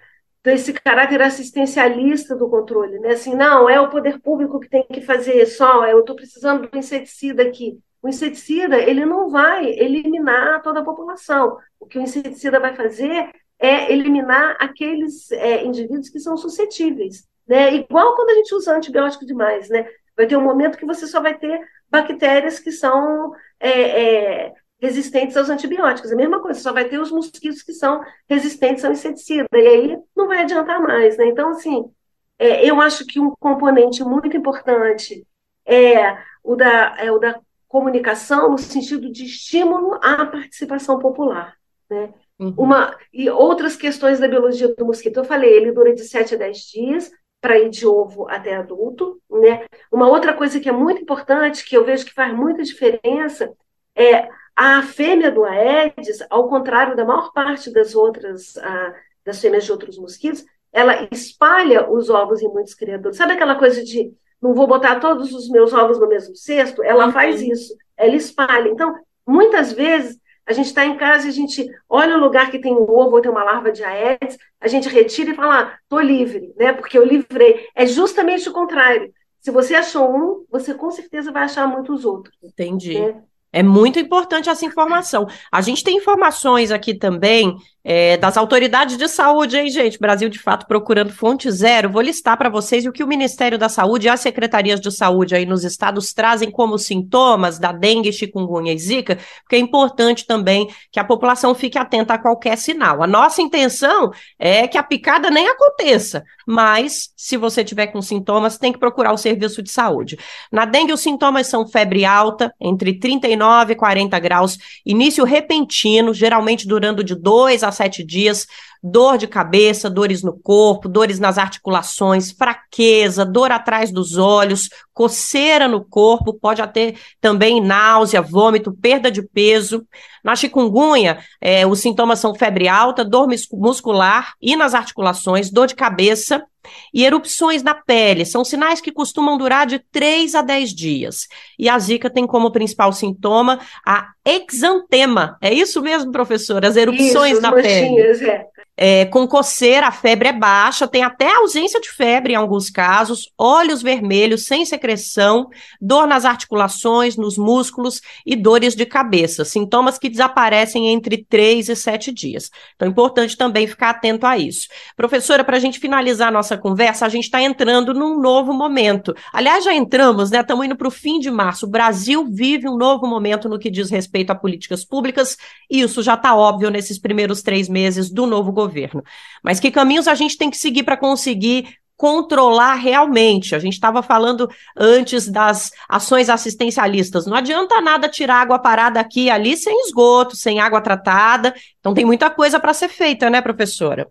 [0.44, 3.10] desse caráter assistencialista do controle, né?
[3.10, 6.78] Assim, não, é o poder público que tem que fazer só, eu estou precisando do
[6.78, 7.78] inseticida aqui.
[8.02, 11.56] O inseticida, ele não vai eliminar toda a população.
[11.78, 17.72] O que o inseticida vai fazer é eliminar aqueles é, indivíduos que são suscetíveis, né?
[17.74, 19.88] Igual quando a gente usa antibiótico demais, né?
[20.16, 24.52] Vai ter um momento que você só vai ter bactérias que são é, é,
[24.82, 26.10] resistentes aos antibióticos.
[26.10, 29.98] A mesma coisa, só vai ter os mosquitos que são resistentes ao inseticida, e aí
[30.14, 31.26] não vai adiantar mais, né?
[31.26, 31.88] Então, assim,
[32.36, 35.24] é, eu acho que um componente muito importante
[35.64, 41.56] é o da, é o da comunicação no sentido de estímulo à participação popular,
[41.88, 42.12] né?
[42.40, 42.54] Uhum.
[42.56, 46.38] Uma, e outras questões da biologia do mosquito, eu falei, ele dura de 7 a
[46.38, 49.64] 10 dias, para ir de ovo até adulto, né?
[49.92, 53.52] Uma outra coisa que é muito importante, que eu vejo que faz muita diferença,
[53.94, 59.64] é a fêmea do Aedes, ao contrário da maior parte das outras, ah, das fêmeas
[59.64, 63.16] de outros mosquitos, ela espalha os ovos em muitos criadores.
[63.16, 66.82] Sabe aquela coisa de não vou botar todos os meus ovos no mesmo cesto?
[66.82, 67.12] Ela uhum.
[67.12, 68.68] faz isso, ela espalha.
[68.68, 68.94] Então,
[69.26, 72.74] muitas vezes, a gente está em casa e a gente olha o lugar que tem
[72.74, 76.00] um ovo ou tem uma larva de Aedes, a gente retira e fala, ah, tô
[76.00, 76.72] livre, né?
[76.72, 77.68] Porque eu livrei.
[77.74, 79.12] É justamente o contrário.
[79.40, 82.36] Se você achou um, você com certeza vai achar muitos outros.
[82.42, 82.98] Entendi.
[82.98, 83.22] Né?
[83.52, 85.26] É muito importante essa informação.
[85.50, 89.98] A gente tem informações aqui também é, das autoridades de saúde, hein, gente?
[89.98, 91.90] Brasil, de fato, procurando fonte zero.
[91.90, 95.34] Vou listar para vocês o que o Ministério da Saúde e as secretarias de saúde
[95.34, 100.68] aí nos estados trazem como sintomas da dengue, chikungunya e zika, porque é importante também
[100.92, 103.02] que a população fique atenta a qualquer sinal.
[103.02, 108.58] A nossa intenção é que a picada nem aconteça, mas se você tiver com sintomas,
[108.58, 110.18] tem que procurar o serviço de saúde.
[110.52, 116.66] Na dengue, os sintomas são febre alta, entre 39 e 40 graus, início repentino, geralmente
[116.66, 118.46] durando de 2 a sete dias,
[118.82, 125.68] dor de cabeça, dores no corpo, dores nas articulações, fraqueza, dor atrás dos olhos, coceira
[125.68, 129.86] no corpo, pode ter também náusea, vômito, perda de peso.
[130.24, 135.74] Na chikungunya, é, os sintomas são febre alta, dor muscular e nas articulações, dor de
[135.74, 136.44] cabeça
[136.92, 138.24] e erupções na pele.
[138.24, 141.26] São sinais que costumam durar de 3 a 10 dias.
[141.58, 145.36] E a zika tem como principal sintoma a exantema.
[145.40, 146.64] É isso mesmo, professor?
[146.64, 148.00] As erupções isso, na pele.
[148.00, 148.46] É.
[148.74, 153.30] É, com coceira, a febre é baixa, tem até ausência de febre em alguns casos,
[153.36, 160.08] olhos vermelhos, sem secreção, dor nas articulações, nos músculos e dores de cabeça, sintomas que
[160.08, 162.50] desaparecem entre 3 e 7 dias.
[162.74, 164.68] Então, é importante também ficar atento a isso.
[164.96, 169.14] Professora, para a gente finalizar nossa conversa, a gente está entrando num novo momento.
[169.34, 170.40] Aliás, já entramos, né?
[170.40, 171.66] Estamos indo para o fim de março.
[171.66, 175.36] O Brasil vive um novo momento no que diz respeito a políticas públicas,
[175.70, 179.02] e isso já está óbvio nesses primeiros três meses do novo governo governo.
[179.42, 183.54] Mas que caminhos a gente tem que seguir para conseguir controlar realmente.
[183.54, 187.26] A gente estava falando antes das ações assistencialistas.
[187.26, 191.54] Não adianta nada tirar água parada aqui e ali sem esgoto, sem água tratada.
[191.78, 194.08] Então tem muita coisa para ser feita, né, professora?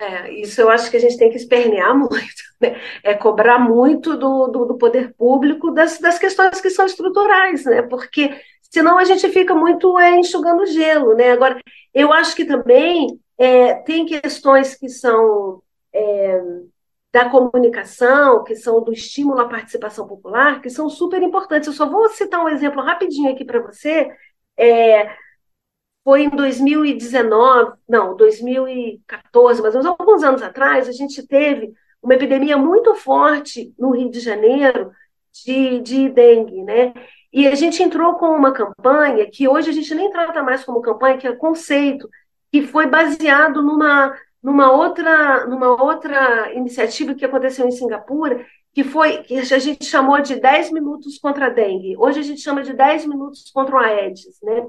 [0.00, 2.80] É, isso eu acho que a gente tem que espernear muito, né?
[3.02, 7.82] É cobrar muito do, do, do poder público das, das questões que são estruturais, né?
[7.82, 11.32] Porque senão a gente fica muito é, enxugando gelo, né?
[11.32, 11.60] Agora,
[11.92, 16.42] eu acho que também é, tem questões que são é,
[17.12, 21.68] da comunicação, que são do estímulo à participação popular, que são super importantes.
[21.68, 24.10] Eu só vou citar um exemplo rapidinho aqui para você.
[24.56, 25.16] É,
[26.04, 31.72] foi em 2019, não, 2014, mas alguns anos atrás, a gente teve
[32.02, 34.90] uma epidemia muito forte no Rio de Janeiro
[35.44, 36.94] de, de dengue, né?
[37.32, 40.80] E a gente entrou com uma campanha que hoje a gente nem trata mais como
[40.80, 42.08] campanha, que é conceito,
[42.50, 49.22] que foi baseado numa, numa, outra, numa outra iniciativa que aconteceu em Singapura, que foi
[49.22, 51.96] que a gente chamou de 10 minutos contra a dengue.
[51.96, 54.66] Hoje a gente chama de 10 minutos contra o Aedes, né?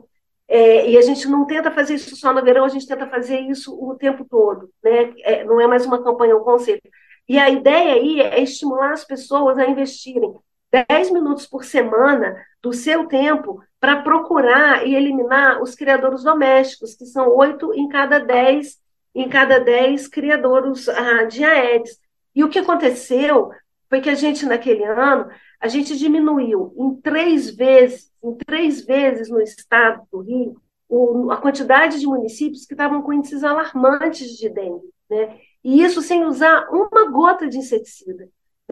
[0.47, 3.39] É, e a gente não tenta fazer isso só no verão, a gente tenta fazer
[3.41, 5.13] isso o tempo todo, né?
[5.19, 6.89] É, não é mais uma campanha, é um conceito.
[7.27, 10.33] E a ideia aí é estimular as pessoas a investirem
[10.71, 17.05] 10 minutos por semana do seu tempo para procurar e eliminar os criadores domésticos, que
[17.05, 18.77] são oito em cada dez,
[19.15, 21.97] em cada dez criadores ah, de Aedes.
[22.35, 23.51] E o que aconteceu
[23.89, 25.29] foi que a gente, naquele ano,
[25.59, 31.37] a gente diminuiu em três vezes, em três vezes no estado do Rio, o, a
[31.37, 35.39] quantidade de municípios que estavam com índices alarmantes de dengue, né?
[35.63, 38.29] E isso sem usar uma gota de inseticida.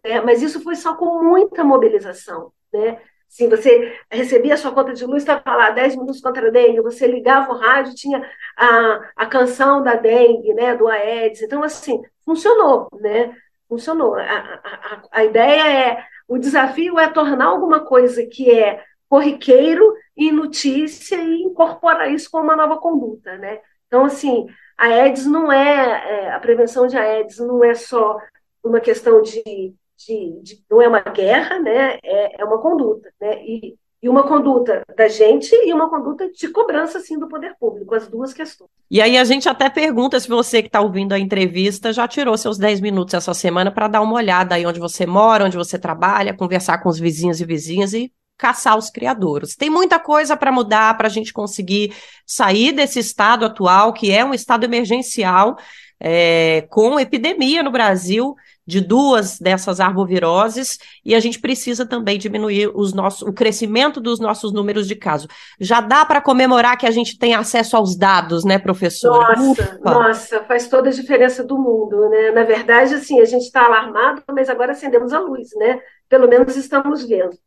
[0.07, 0.21] Né?
[0.21, 2.99] Mas isso foi só com muita mobilização, né?
[3.27, 6.81] Sim, você recebia a sua conta de luz, estava lá 10 minutos contra a dengue,
[6.81, 11.41] você ligava o rádio, tinha a, a canção da dengue, né, do Aedes.
[11.41, 13.35] Então, assim, funcionou, né?
[13.67, 14.15] Funcionou.
[14.15, 20.31] A, a, a ideia é, o desafio é tornar alguma coisa que é corriqueiro e
[20.31, 23.59] notícia e incorporar isso como uma nova conduta, né?
[23.87, 28.17] Então, assim, a Aedes não é, é a prevenção de Aedes não é só
[28.63, 31.97] uma questão de de, de, não é uma guerra, né?
[32.03, 33.43] É, é uma conduta, né?
[33.43, 37.95] E, e uma conduta da gente e uma conduta de cobrança, sim, do poder público,
[37.95, 38.69] as duas questões.
[38.89, 42.37] E aí a gente até pergunta se você que está ouvindo a entrevista já tirou
[42.37, 45.79] seus 10 minutos essa semana para dar uma olhada aí onde você mora, onde você
[45.79, 49.55] trabalha, conversar com os vizinhos e vizinhas e caçar os criadores.
[49.55, 51.93] Tem muita coisa para mudar para a gente conseguir
[52.25, 55.57] sair desse estado atual, que é um estado emergencial,
[55.99, 58.35] é, com epidemia no Brasil
[58.67, 64.19] de duas dessas arboviroses e a gente precisa também diminuir os nossos, o crescimento dos
[64.19, 65.27] nossos números de casos.
[65.57, 69.37] Já dá para comemorar que a gente tem acesso aos dados, né, professora?
[69.37, 69.79] Nossa, Ufa.
[69.85, 72.31] nossa, faz toda a diferença do mundo, né?
[72.31, 75.79] Na verdade, assim, a gente está alarmado, mas agora acendemos a luz, né?
[76.09, 77.37] Pelo menos estamos vendo.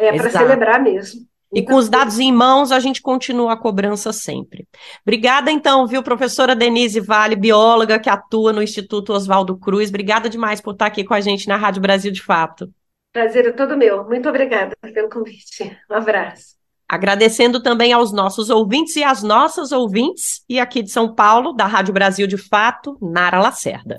[0.00, 1.20] É para celebrar mesmo.
[1.52, 4.68] E com os dados em mãos, a gente continua a cobrança sempre.
[5.02, 9.88] Obrigada, então, viu, professora Denise Vale, bióloga que atua no Instituto Oswaldo Cruz.
[9.88, 12.70] Obrigada demais por estar aqui com a gente na Rádio Brasil de Fato.
[13.12, 14.04] Prazer é todo meu.
[14.04, 15.76] Muito obrigada pelo convite.
[15.90, 16.54] Um abraço.
[16.88, 21.66] Agradecendo também aos nossos ouvintes e às nossas ouvintes, e aqui de São Paulo, da
[21.66, 23.98] Rádio Brasil de Fato, Nara Lacerda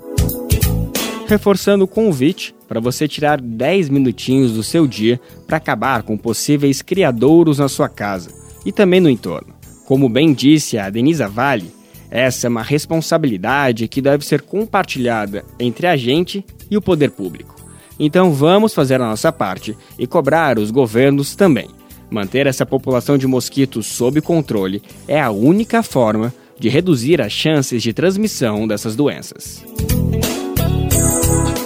[1.32, 6.80] reforçando o convite para você tirar 10 minutinhos do seu dia para acabar com possíveis
[6.80, 8.30] criadouros na sua casa
[8.64, 9.52] e também no entorno.
[9.84, 11.70] Como bem disse a Denisa Vale,
[12.10, 17.54] essa é uma responsabilidade que deve ser compartilhada entre a gente e o poder público.
[18.00, 21.68] Então vamos fazer a nossa parte e cobrar os governos também.
[22.10, 27.82] Manter essa população de mosquitos sob controle é a única forma de reduzir as chances
[27.82, 29.62] de transmissão dessas doenças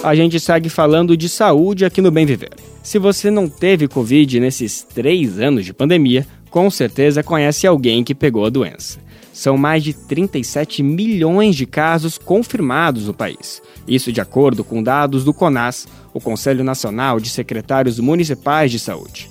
[0.07, 2.51] a gente segue falando de saúde aqui no Bem Viver.
[2.81, 8.15] Se você não teve Covid nesses três anos de pandemia, com certeza conhece alguém que
[8.15, 8.99] pegou a doença.
[9.33, 13.61] São mais de 37 milhões de casos confirmados no país.
[13.87, 19.29] Isso de acordo com dados do CONAS, o Conselho Nacional de Secretários Municipais de Saúde.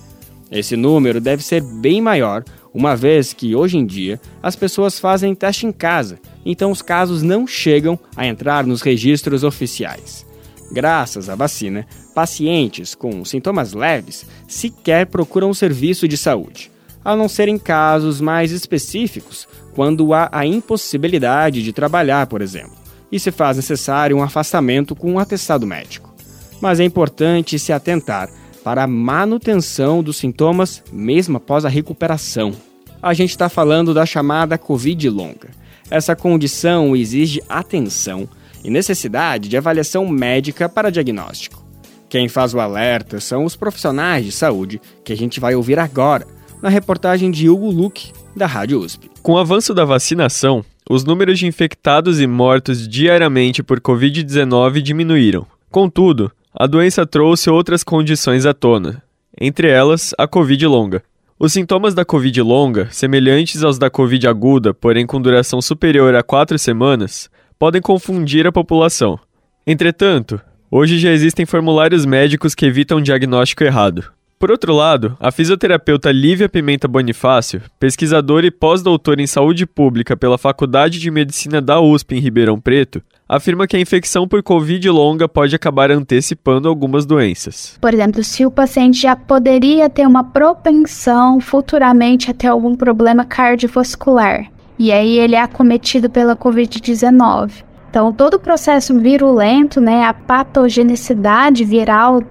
[0.51, 5.35] Esse número deve ser bem maior, uma vez que hoje em dia as pessoas fazem
[5.35, 10.27] teste em casa, então os casos não chegam a entrar nos registros oficiais.
[10.70, 16.70] Graças à vacina, pacientes com sintomas leves sequer procuram um serviço de saúde,
[17.05, 22.76] a não ser em casos mais específicos, quando há a impossibilidade de trabalhar, por exemplo,
[23.12, 26.14] e se faz necessário um afastamento com um atestado médico.
[26.61, 28.29] Mas é importante se atentar
[28.64, 32.52] para a manutenção dos sintomas mesmo após a recuperação.
[33.00, 35.50] A gente está falando da chamada Covid longa.
[35.88, 38.29] Essa condição exige atenção
[38.64, 41.64] e necessidade de avaliação médica para diagnóstico.
[42.09, 46.27] Quem faz o alerta são os profissionais de saúde, que a gente vai ouvir agora,
[46.62, 49.11] na reportagem de Hugo Luque, da Rádio USP.
[49.23, 55.47] Com o avanço da vacinação, os números de infectados e mortos diariamente por Covid-19 diminuíram.
[55.71, 59.03] Contudo, a doença trouxe outras condições à tona,
[59.38, 61.03] entre elas a Covid longa.
[61.38, 66.23] Os sintomas da Covid longa, semelhantes aos da Covid aguda, porém com duração superior a
[66.23, 69.19] quatro semanas, podem confundir a população.
[69.66, 70.40] Entretanto,
[70.71, 74.05] hoje já existem formulários médicos que evitam diagnóstico errado.
[74.38, 80.37] Por outro lado, a fisioterapeuta Lívia Pimenta Bonifácio, pesquisadora e pós-doutora em saúde pública pela
[80.37, 85.27] Faculdade de Medicina da USP em Ribeirão Preto, afirma que a infecção por Covid longa
[85.27, 87.79] pode acabar antecipando algumas doenças.
[87.81, 93.25] Por exemplo, se o paciente já poderia ter uma propensão futuramente a ter algum problema
[93.25, 97.65] cardiovascular, e aí ele é acometido pela Covid-19.
[97.91, 102.23] Então, todo o processo virulento, né, a patogenicidade viral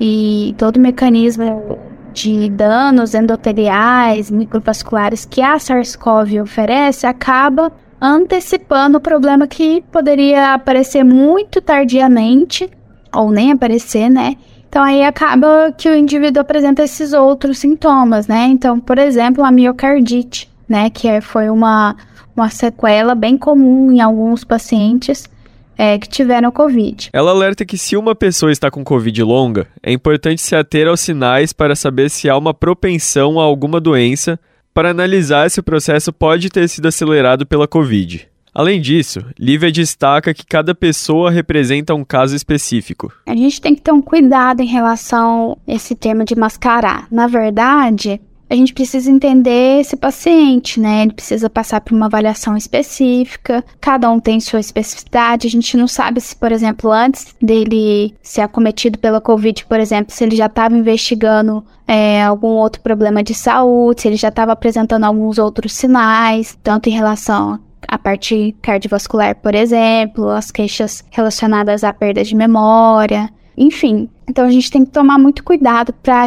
[0.00, 1.78] e todo o mecanismo
[2.12, 11.04] de danos endoteliais, microvasculares que a SARS-CoV oferece acaba antecipando o problema que poderia aparecer
[11.04, 12.68] muito tardiamente
[13.14, 14.36] ou nem aparecer, né?
[14.68, 18.46] Então aí acaba que o indivíduo apresenta esses outros sintomas, né?
[18.46, 20.88] Então, por exemplo, a miocardite né?
[20.88, 21.96] Que é, foi uma,
[22.36, 25.28] uma sequela bem comum em alguns pacientes
[25.76, 27.10] é, que tiveram Covid.
[27.12, 31.00] Ela alerta que se uma pessoa está com Covid longa, é importante se ater aos
[31.00, 34.38] sinais para saber se há uma propensão a alguma doença,
[34.72, 38.28] para analisar se o processo pode ter sido acelerado pela Covid.
[38.52, 43.12] Além disso, Lívia destaca que cada pessoa representa um caso específico.
[43.26, 47.06] A gente tem que ter um cuidado em relação a esse termo de mascarar.
[47.10, 51.02] Na verdade, a gente precisa entender esse paciente, né?
[51.02, 55.46] Ele precisa passar por uma avaliação específica, cada um tem sua especificidade.
[55.46, 60.12] A gente não sabe se, por exemplo, antes dele ser acometido pela Covid, por exemplo,
[60.12, 64.50] se ele já estava investigando é, algum outro problema de saúde, se ele já estava
[64.50, 71.84] apresentando alguns outros sinais, tanto em relação à parte cardiovascular, por exemplo, as queixas relacionadas
[71.84, 74.08] à perda de memória, enfim.
[74.28, 76.22] Então a gente tem que tomar muito cuidado para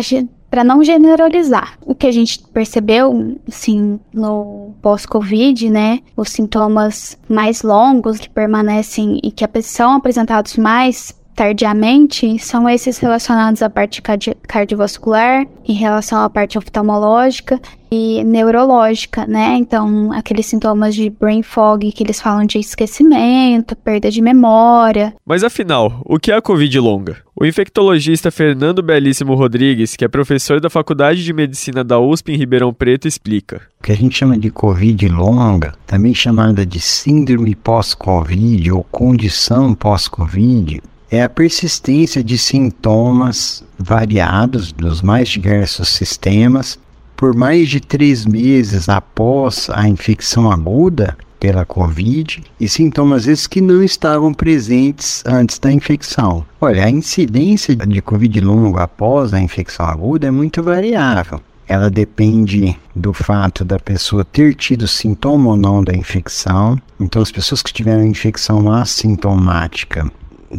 [0.54, 1.80] para não generalizar.
[1.84, 9.20] O que a gente percebeu, assim, no pós-Covid, né, os sintomas mais longos que permanecem
[9.24, 16.22] e que são apresentados mais tardiamente são esses relacionados à parte cardi cardiovascular, em relação
[16.22, 17.60] à parte oftalmológica
[17.92, 19.56] e neurológica, né?
[19.58, 25.14] Então, aqueles sintomas de brain fog que eles falam de esquecimento, perda de memória.
[25.26, 27.18] Mas afinal, o que é a Covid longa?
[27.36, 32.38] O infectologista Fernando Belíssimo Rodrigues, que é professor da Faculdade de Medicina da USP em
[32.38, 33.62] Ribeirão Preto, explica.
[33.80, 39.74] O que a gente chama de Covid longa, também chamada de síndrome pós-Covid ou condição
[39.74, 40.82] pós-Covid,
[41.14, 46.80] é a persistência de sintomas variados dos mais diversos sistemas
[47.16, 53.62] por mais de três meses após a infecção aguda pela Covid e sintomas esses que
[53.62, 56.44] não estavam presentes antes da infecção.
[56.60, 61.40] Olha, a incidência de Covid longo após a infecção aguda é muito variável.
[61.68, 66.82] Ela depende do fato da pessoa ter tido sintoma ou não da infecção.
[67.00, 70.12] Então, as pessoas que tiveram infecção assintomática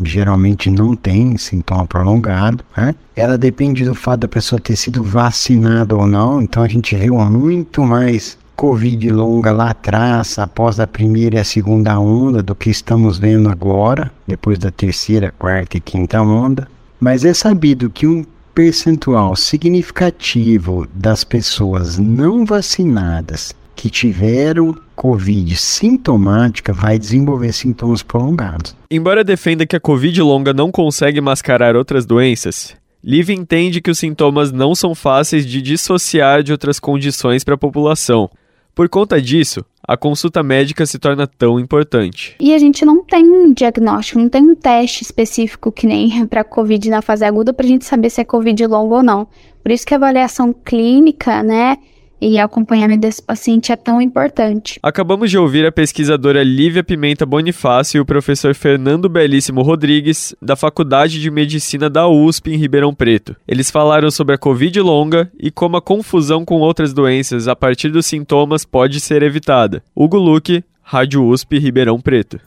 [0.03, 2.95] geralmente não tem sintoma prolongado, né?
[3.14, 7.16] Ela depende do fato da pessoa ter sido vacinada ou não, então a gente viu
[7.16, 12.70] muito mais Covid longa lá atrás, após a primeira e a segunda onda, do que
[12.70, 16.68] estamos vendo agora, depois da terceira, quarta e quinta onda.
[17.01, 18.24] Mas é sabido que um
[18.55, 28.77] percentual significativo das pessoas não vacinadas que tiveram Covid sintomática vai desenvolver sintomas prolongados.
[28.91, 33.99] Embora defenda que a Covid longa não consegue mascarar outras doenças, Liv entende que os
[33.99, 38.31] sintomas não são fáceis de dissociar de outras condições para a população.
[38.75, 42.35] Por conta disso, a consulta médica se torna tão importante.
[42.41, 46.43] E a gente não tem um diagnóstico, não tem um teste específico que nem para
[46.43, 49.29] COVID na fase aguda para a gente saber se é COVID longo ou não.
[49.62, 51.77] Por isso que a avaliação clínica, né,
[52.20, 54.78] e acompanhamento desse paciente é tão importante.
[54.82, 60.56] Acabamos de ouvir a pesquisadora Lívia Pimenta Bonifácio e o professor Fernando Belíssimo Rodrigues, da
[60.56, 63.36] Faculdade de Medicina da USP em Ribeirão Preto.
[63.46, 67.90] Eles falaram sobre a Covid longa e como a confusão com outras doenças a partir
[67.90, 69.82] dos sintomas pode ser evitada.
[69.94, 72.40] Hugo Luque, Rádio USP Ribeirão Preto.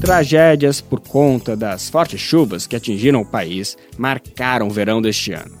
[0.00, 5.59] Tragédias por conta das fortes chuvas que atingiram o país marcaram o verão deste ano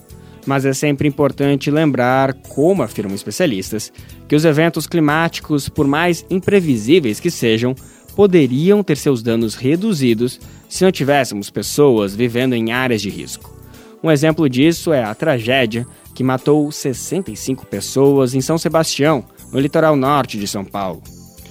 [0.50, 3.92] mas é sempre importante lembrar, como afirmam especialistas,
[4.26, 7.72] que os eventos climáticos, por mais imprevisíveis que sejam,
[8.16, 13.56] poderiam ter seus danos reduzidos se não tivéssemos pessoas vivendo em áreas de risco.
[14.02, 15.86] Um exemplo disso é a tragédia
[16.16, 21.00] que matou 65 pessoas em São Sebastião, no litoral norte de São Paulo.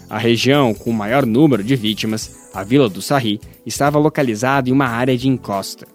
[0.10, 4.74] A região com o maior número de vítimas, a Vila do Sarri, estava localizada em
[4.74, 5.88] uma área de encosta.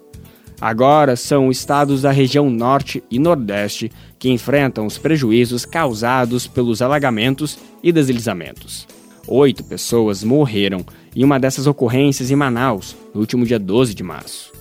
[0.61, 7.59] Agora são estados da região norte e nordeste que enfrentam os prejuízos causados pelos alagamentos
[7.83, 8.87] e deslizamentos.
[9.27, 10.85] Oito pessoas morreram
[11.15, 14.53] em uma dessas ocorrências em Manaus, no último dia 12 de março.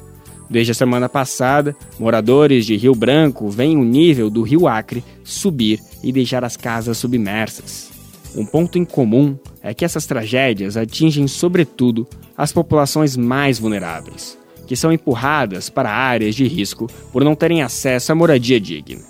[0.50, 5.80] Desde a semana passada, moradores de Rio Branco veem o nível do rio Acre subir
[6.04, 7.92] e deixar as casas submersas.
[8.36, 14.76] Um ponto em comum é que essas tragédias atingem, sobretudo, as populações mais vulneráveis que
[14.76, 19.02] são empurradas para áreas de risco por não terem acesso à moradia digna.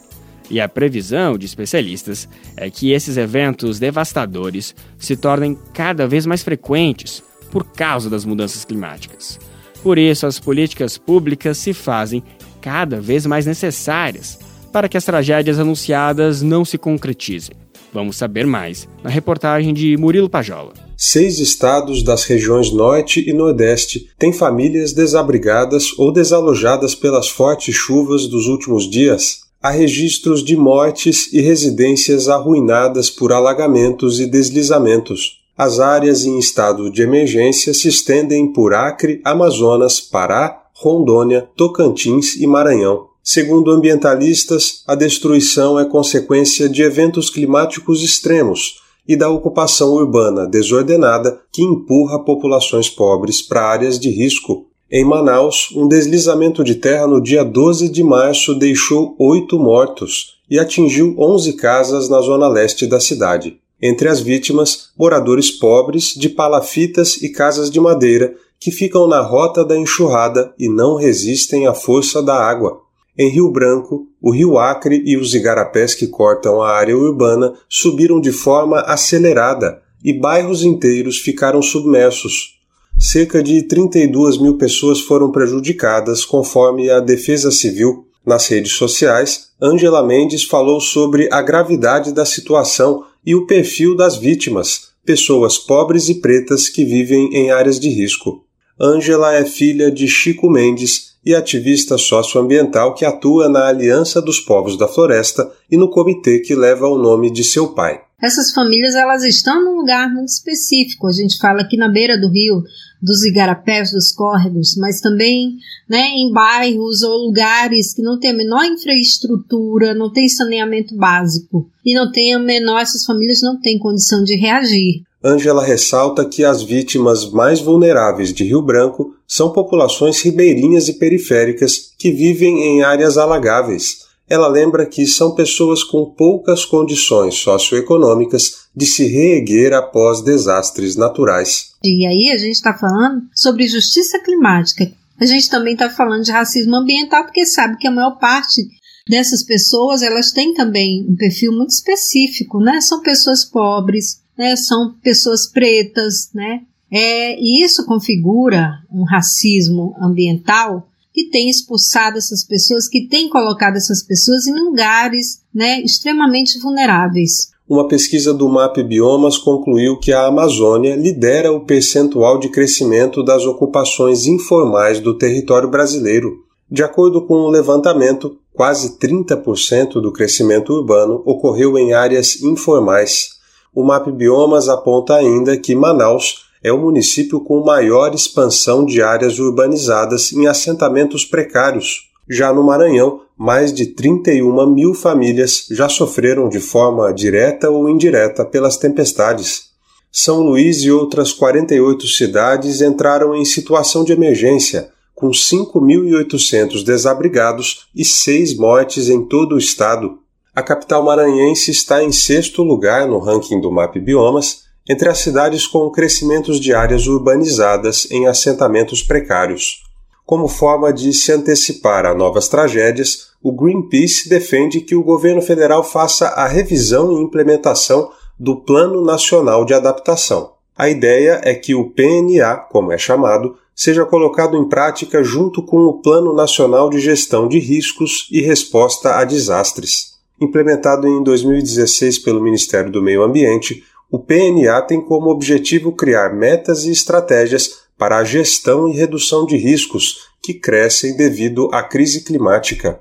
[0.49, 6.43] E a previsão de especialistas é que esses eventos devastadores se tornem cada vez mais
[6.43, 9.39] frequentes por causa das mudanças climáticas.
[9.81, 12.23] Por isso, as políticas públicas se fazem
[12.61, 14.39] cada vez mais necessárias
[14.71, 17.55] para que as tragédias anunciadas não se concretizem.
[17.93, 20.73] Vamos saber mais na reportagem de Murilo Pajola
[21.05, 28.25] seis estados das regiões Norte e Nordeste têm famílias desabrigadas ou desalojadas pelas fortes chuvas
[28.25, 29.41] dos últimos dias.
[29.61, 35.41] Há registros de mortes e residências arruinadas por alagamentos e deslizamentos.
[35.57, 42.47] As áreas em estado de emergência se estendem por Acre, Amazonas, Pará, Rondônia, Tocantins e
[42.47, 43.07] Maranhão.
[43.21, 51.39] Segundo ambientalistas, a destruição é consequência de eventos climáticos extremos, e da ocupação urbana desordenada
[51.51, 54.67] que empurra populações pobres para áreas de risco.
[54.91, 60.59] Em Manaus, um deslizamento de terra no dia 12 de março deixou oito mortos e
[60.59, 63.57] atingiu 11 casas na zona leste da cidade.
[63.81, 69.65] Entre as vítimas, moradores pobres de palafitas e casas de madeira que ficam na rota
[69.65, 72.79] da enxurrada e não resistem à força da água.
[73.17, 78.19] Em Rio Branco, o rio Acre e os igarapés que cortam a área urbana subiram
[78.19, 82.59] de forma acelerada e bairros inteiros ficaram submersos.
[82.99, 88.07] Cerca de 32 mil pessoas foram prejudicadas, conforme a Defesa Civil.
[88.25, 94.17] Nas redes sociais, Angela Mendes falou sobre a gravidade da situação e o perfil das
[94.17, 98.45] vítimas, pessoas pobres e pretas que vivem em áreas de risco.
[98.79, 104.77] Ângela é filha de Chico Mendes e ativista socioambiental que atua na Aliança dos Povos
[104.77, 108.01] da Floresta e no comitê que leva o nome de seu pai.
[108.21, 111.07] Essas famílias elas estão num lugar muito específico.
[111.07, 112.63] A gente fala aqui na beira do rio,
[113.01, 115.57] dos igarapés, dos córregos, mas também
[115.89, 121.69] né, em bairros ou lugares que não tem a menor infraestrutura, não tem saneamento básico
[121.85, 125.03] e não tem a menor, essas famílias não têm condição de reagir.
[125.23, 131.93] Ângela ressalta que as vítimas mais vulneráveis de Rio Branco são populações ribeirinhas e periféricas
[131.97, 134.03] que vivem em áreas alagáveis.
[134.29, 141.71] Ela lembra que são pessoas com poucas condições socioeconômicas de se reerguer após desastres naturais.
[141.83, 144.91] E aí a gente está falando sobre justiça climática.
[145.21, 148.61] A gente também está falando de racismo ambiental porque sabe que a maior parte
[149.07, 152.81] dessas pessoas elas têm também um perfil muito específico, né?
[152.81, 156.61] São pessoas pobres, né, são pessoas pretas, né?
[156.91, 163.75] É, e isso configura um racismo ambiental que tem expulsado essas pessoas, que tem colocado
[163.77, 167.53] essas pessoas em lugares né, extremamente vulneráveis.
[167.67, 173.45] Uma pesquisa do MAP Biomas concluiu que a Amazônia lidera o percentual de crescimento das
[173.45, 176.43] ocupações informais do território brasileiro.
[176.69, 183.32] De acordo com o levantamento, quase 30% do crescimento urbano ocorreu em áreas informais.
[183.75, 189.39] O MAP Biomas aponta ainda que Manaus é o município com maior expansão de áreas
[189.39, 192.09] urbanizadas em assentamentos precários.
[192.29, 198.45] Já no Maranhão, mais de 31 mil famílias já sofreram de forma direta ou indireta
[198.45, 199.71] pelas tempestades.
[200.11, 208.05] São Luís e outras 48 cidades entraram em situação de emergência, com 5.800 desabrigados e
[208.05, 210.19] seis mortes em todo o estado.
[210.55, 215.65] A capital maranhense está em sexto lugar no ranking do MAP Biomas, entre as cidades
[215.65, 219.81] com crescimentos de áreas urbanizadas em assentamentos precários.
[220.23, 225.83] Como forma de se antecipar a novas tragédias, o Greenpeace defende que o governo federal
[225.83, 230.51] faça a revisão e implementação do Plano Nacional de Adaptação.
[230.77, 235.77] A ideia é que o PNA, como é chamado, seja colocado em prática junto com
[235.85, 240.12] o Plano Nacional de Gestão de Riscos e Resposta a Desastres.
[240.39, 246.85] Implementado em 2016 pelo Ministério do Meio Ambiente, o PNA tem como objetivo criar metas
[246.85, 252.99] e estratégias para a gestão e redução de riscos que crescem devido à crise climática.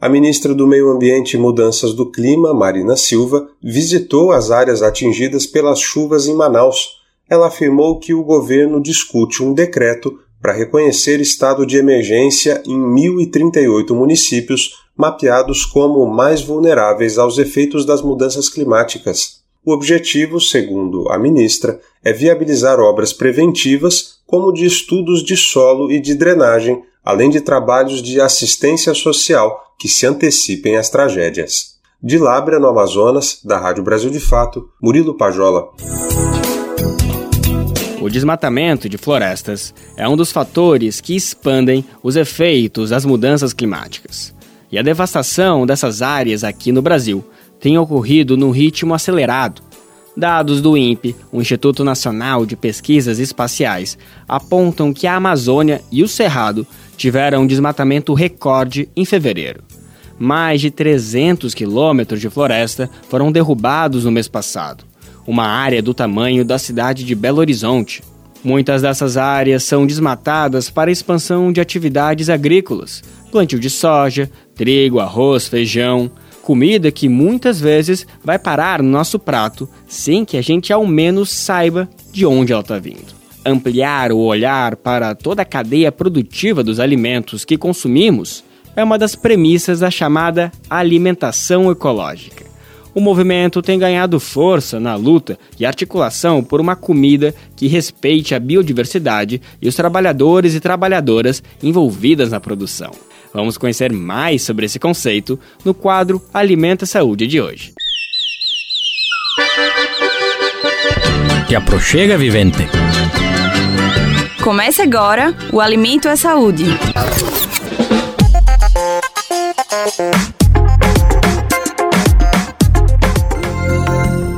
[0.00, 5.46] A ministra do Meio Ambiente e Mudanças do Clima, Marina Silva, visitou as áreas atingidas
[5.46, 7.02] pelas chuvas em Manaus.
[7.28, 13.94] Ela afirmou que o governo discute um decreto para reconhecer estado de emergência em 1.038
[13.94, 19.40] municípios mapeados como mais vulneráveis aos efeitos das mudanças climáticas.
[19.64, 25.98] O objetivo, segundo a ministra, é viabilizar obras preventivas, como de estudos de solo e
[25.98, 31.76] de drenagem, além de trabalhos de assistência social que se antecipem às tragédias.
[32.02, 35.70] De Lábrea, no Amazonas, da Rádio Brasil de Fato, Murilo Pajola.
[38.04, 44.34] O desmatamento de florestas é um dos fatores que expandem os efeitos das mudanças climáticas.
[44.70, 47.24] E a devastação dessas áreas aqui no Brasil
[47.58, 49.62] tem ocorrido num ritmo acelerado.
[50.14, 53.96] Dados do INPE, o Instituto Nacional de Pesquisas Espaciais,
[54.28, 56.66] apontam que a Amazônia e o Cerrado
[56.98, 59.64] tiveram um desmatamento recorde em fevereiro.
[60.18, 64.84] Mais de 300 quilômetros de floresta foram derrubados no mês passado,
[65.26, 68.02] uma área do tamanho da cidade de Belo Horizonte.
[68.42, 75.48] Muitas dessas áreas são desmatadas para expansão de atividades agrícolas, plantio de soja, trigo, arroz,
[75.48, 76.10] feijão,
[76.42, 81.30] comida que muitas vezes vai parar no nosso prato sem que a gente ao menos
[81.30, 83.14] saiba de onde ela está vindo.
[83.46, 88.44] Ampliar o olhar para toda a cadeia produtiva dos alimentos que consumimos
[88.76, 92.43] é uma das premissas da chamada alimentação ecológica.
[92.94, 98.38] O movimento tem ganhado força na luta e articulação por uma comida que respeite a
[98.38, 102.92] biodiversidade e os trabalhadores e trabalhadoras envolvidas na produção.
[103.32, 107.72] Vamos conhecer mais sobre esse conceito no quadro Alimenta Saúde de hoje.
[111.48, 112.58] Te aproxega, vivente.
[114.42, 116.64] Comece agora o Alimento é Saúde.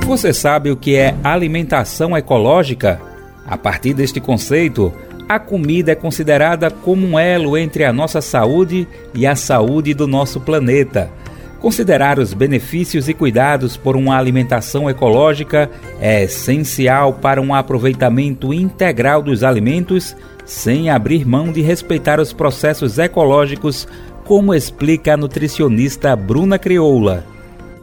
[0.07, 3.01] Você sabe o que é alimentação ecológica?
[3.45, 4.93] A partir deste conceito,
[5.29, 10.07] a comida é considerada como um elo entre a nossa saúde e a saúde do
[10.07, 11.11] nosso planeta.
[11.61, 15.69] Considerar os benefícios e cuidados por uma alimentação ecológica
[16.01, 22.97] é essencial para um aproveitamento integral dos alimentos, sem abrir mão de respeitar os processos
[22.97, 23.89] ecológicos,
[24.25, 27.36] como explica a nutricionista Bruna Crioula.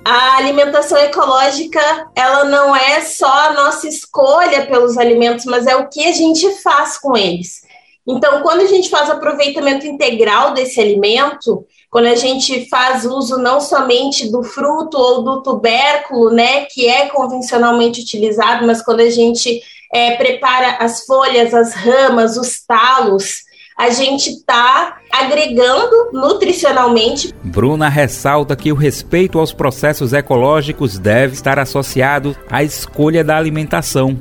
[0.05, 1.79] A alimentação ecológica,
[2.13, 6.49] ela não é só a nossa escolha pelos alimentos, mas é o que a gente
[6.61, 7.61] faz com eles.
[8.05, 13.61] Então, quando a gente faz aproveitamento integral desse alimento, quando a gente faz uso não
[13.61, 19.61] somente do fruto ou do tubérculo, né, que é convencionalmente utilizado, mas quando a gente
[19.93, 23.42] é, prepara as folhas, as ramas, os talos,
[23.77, 27.33] a gente está agregando nutricionalmente.
[27.43, 34.17] Bruna ressalta que o respeito aos processos ecológicos deve estar associado à escolha da alimentação.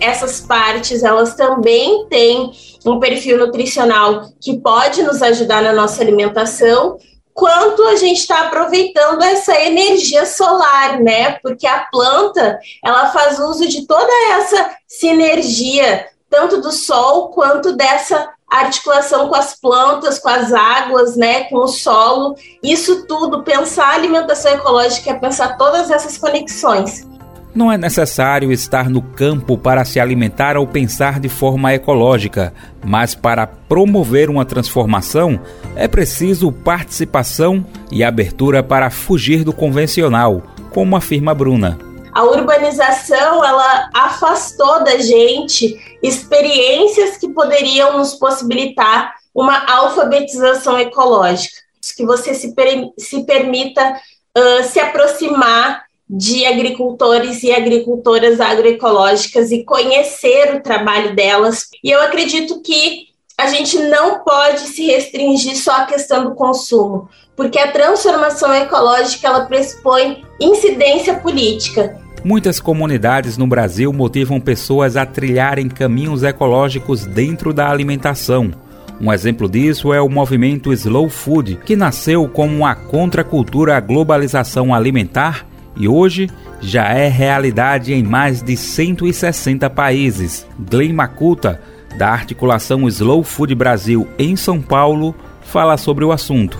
[0.00, 2.50] Essas partes, elas também têm
[2.84, 6.98] um perfil nutricional que pode nos ajudar na nossa alimentação,
[7.32, 11.38] quanto a gente está aproveitando essa energia solar, né?
[11.42, 18.28] Porque a planta ela faz uso de toda essa sinergia, tanto do sol quanto dessa
[18.60, 22.36] articulação com as plantas, com as águas, né, com o solo.
[22.62, 27.06] Isso tudo, pensar a alimentação ecológica é pensar todas essas conexões.
[27.54, 33.14] Não é necessário estar no campo para se alimentar ou pensar de forma ecológica, mas
[33.14, 35.38] para promover uma transformação
[35.76, 41.91] é preciso participação e abertura para fugir do convencional, como afirma Bruna.
[42.12, 51.56] A urbanização ela afastou da gente experiências que poderiam nos possibilitar uma alfabetização ecológica,
[51.96, 54.00] que você se, per se permita
[54.36, 61.68] uh, se aproximar de agricultores e agricultoras agroecológicas e conhecer o trabalho delas.
[61.82, 63.06] E eu acredito que
[63.38, 69.26] a gente não pode se restringir só à questão do consumo, porque a transformação ecológica
[69.26, 71.98] ela pressupõe incidência política.
[72.24, 78.52] Muitas comunidades no Brasil motivam pessoas a trilharem caminhos ecológicos dentro da alimentação.
[79.00, 84.72] Um exemplo disso é o movimento Slow Food, que nasceu como uma contracultura à globalização
[84.72, 85.44] alimentar
[85.76, 90.46] e hoje já é realidade em mais de 160 países.
[90.70, 91.60] Glenn Macuta,
[91.98, 95.12] da articulação Slow Food Brasil em São Paulo,
[95.42, 96.56] fala sobre o assunto.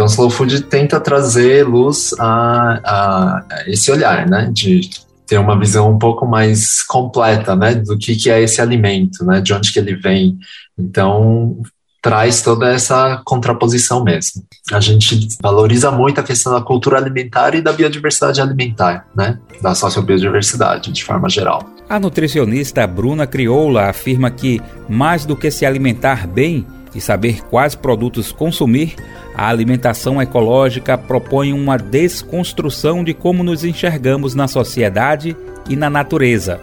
[0.00, 4.88] Então, o Slow Food tenta trazer luz a, a, esse olhar, né, de
[5.26, 9.42] ter uma visão um pouco mais completa, né, do que, que é esse alimento, né,
[9.42, 10.38] de onde que ele vem.
[10.78, 11.60] Então,
[12.00, 14.42] traz toda essa contraposição mesmo.
[14.72, 19.38] A gente valoriza muito a questão da cultura alimentar e da biodiversidade alimentar, né?
[19.60, 21.62] Da sociobiodiversidade, de forma geral.
[21.90, 26.64] A nutricionista Bruna Crioula afirma que, mais do que se alimentar bem
[26.94, 28.96] e saber quais produtos consumir,
[29.34, 35.36] a alimentação ecológica propõe uma desconstrução de como nos enxergamos na sociedade
[35.68, 36.60] e na natureza.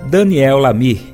[0.08, 1.13] Daniel Lamir.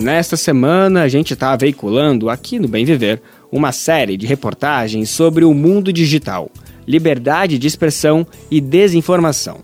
[0.00, 3.20] Nesta semana, a gente está veiculando aqui no Bem Viver
[3.50, 6.50] uma série de reportagens sobre o mundo digital.
[6.86, 9.58] liberdade de expressão e desinformação.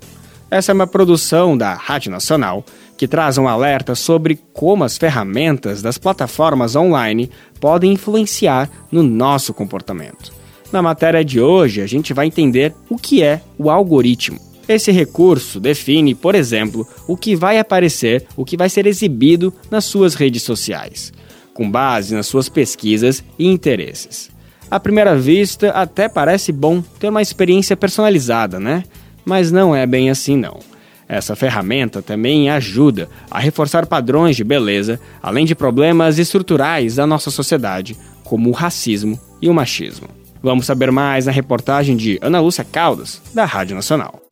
[0.50, 2.62] Essa é uma produção da Rádio Nacional
[2.98, 9.54] que traz um alerta sobre como as ferramentas das plataformas online podem influenciar no nosso
[9.54, 10.34] comportamento.
[10.70, 14.38] Na matéria de hoje, a gente vai entender o que é o algoritmo.
[14.68, 19.84] Esse recurso define, por exemplo, o que vai aparecer, o que vai ser exibido nas
[19.84, 21.12] suas redes sociais,
[21.52, 24.30] com base nas suas pesquisas e interesses.
[24.70, 28.84] À primeira vista, até parece bom ter uma experiência personalizada, né?
[29.24, 30.60] Mas não é bem assim não.
[31.06, 37.30] Essa ferramenta também ajuda a reforçar padrões de beleza, além de problemas estruturais da nossa
[37.30, 40.08] sociedade, como o racismo e o machismo.
[40.42, 44.23] Vamos saber mais na reportagem de Ana Lúcia Caldas, da Rádio Nacional.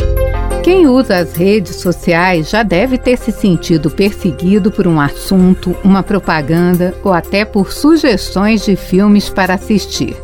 [0.63, 6.05] Quem usa as redes sociais já deve ter se sentido perseguido por um assunto, uma
[6.05, 10.15] propaganda ou até por sugestões de filmes para assistir.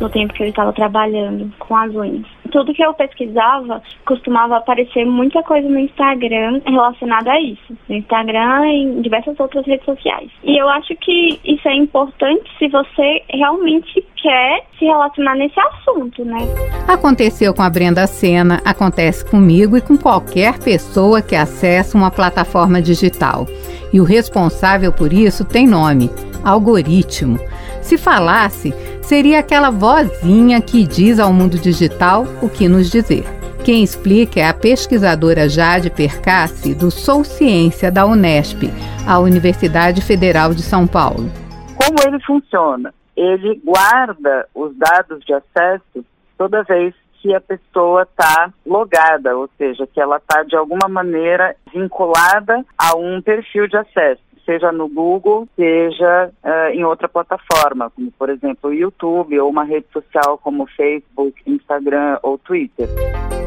[0.00, 5.04] No tempo que eu estava trabalhando com as unhas tudo que eu pesquisava costumava aparecer
[5.04, 7.76] muita coisa no Instagram relacionada a isso.
[7.88, 10.30] No Instagram e em diversas outras redes sociais.
[10.42, 16.24] E eu acho que isso é importante se você realmente quer se relacionar nesse assunto,
[16.24, 16.38] né?
[16.86, 22.80] Aconteceu com a Brenda Sena, acontece comigo e com qualquer pessoa que acessa uma plataforma
[22.80, 23.46] digital.
[23.92, 26.10] E o responsável por isso tem nome:
[26.44, 27.38] algoritmo.
[27.88, 33.24] Se falasse, seria aquela vozinha que diz ao mundo digital o que nos dizer.
[33.64, 38.64] Quem explica é a pesquisadora Jade Percassi, do Sou Ciência da Unesp,
[39.08, 41.30] a Universidade Federal de São Paulo.
[41.82, 42.92] Como ele funciona?
[43.16, 46.04] Ele guarda os dados de acesso
[46.36, 51.56] toda vez que a pessoa está logada, ou seja, que ela está de alguma maneira
[51.72, 58.10] vinculada a um perfil de acesso seja no Google, seja uh, em outra plataforma, como
[58.12, 62.88] por exemplo o YouTube ou uma rede social como Facebook, Instagram ou Twitter.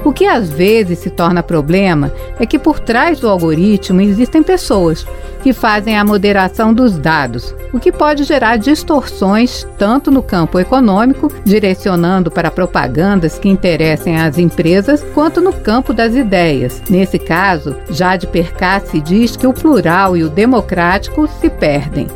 [0.04, 5.06] O que às vezes se torna problema é que por trás do algoritmo existem pessoas
[5.44, 11.32] que fazem a moderação dos dados, o que pode gerar distorções tanto no campo econômico,
[11.44, 16.82] direcionando para propagandas que interessem às empresas, quanto no campo das ideias.
[16.90, 22.08] Nesse caso, Jade Percassi diz que o plural e o democrático se perdem.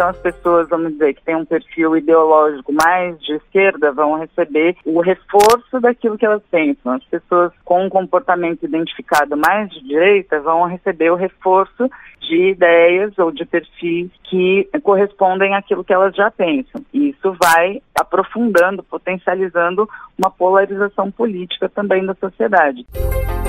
[0.00, 4.74] Então, as pessoas, vamos dizer, que têm um perfil ideológico mais de esquerda vão receber
[4.86, 6.92] o reforço daquilo que elas pensam.
[6.92, 11.86] As pessoas com um comportamento identificado mais de direita vão receber o reforço
[12.18, 16.80] de ideias ou de perfis que correspondem àquilo que elas já pensam.
[16.94, 19.86] E isso vai aprofundando, potencializando
[20.16, 22.86] uma polarização política também da sociedade.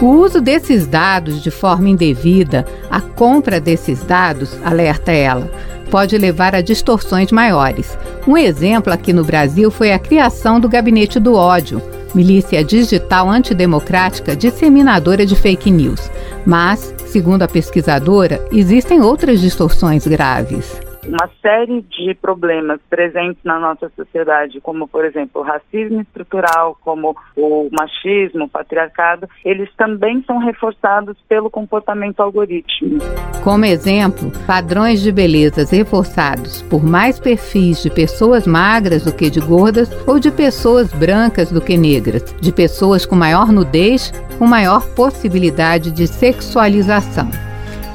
[0.02, 5.48] O uso desses dados de forma indevida, a compra desses dados, alerta ela,
[5.92, 7.96] pode levar a distorções maiores.
[8.28, 11.80] Um exemplo aqui no Brasil foi a criação do Gabinete do Ódio,
[12.16, 16.10] milícia digital antidemocrática disseminadora de fake news.
[16.48, 23.92] Mas, segundo a pesquisadora, existem outras distorções graves uma série de problemas presentes na nossa
[23.96, 30.38] sociedade, como, por exemplo, o racismo estrutural, como o machismo, o patriarcado, eles também são
[30.38, 33.04] reforçados pelo comportamento algorítmico.
[33.44, 39.40] Como exemplo, padrões de belezas reforçados por mais perfis de pessoas magras do que de
[39.40, 44.86] gordas ou de pessoas brancas do que negras, de pessoas com maior nudez, com maior
[44.96, 47.30] possibilidade de sexualização.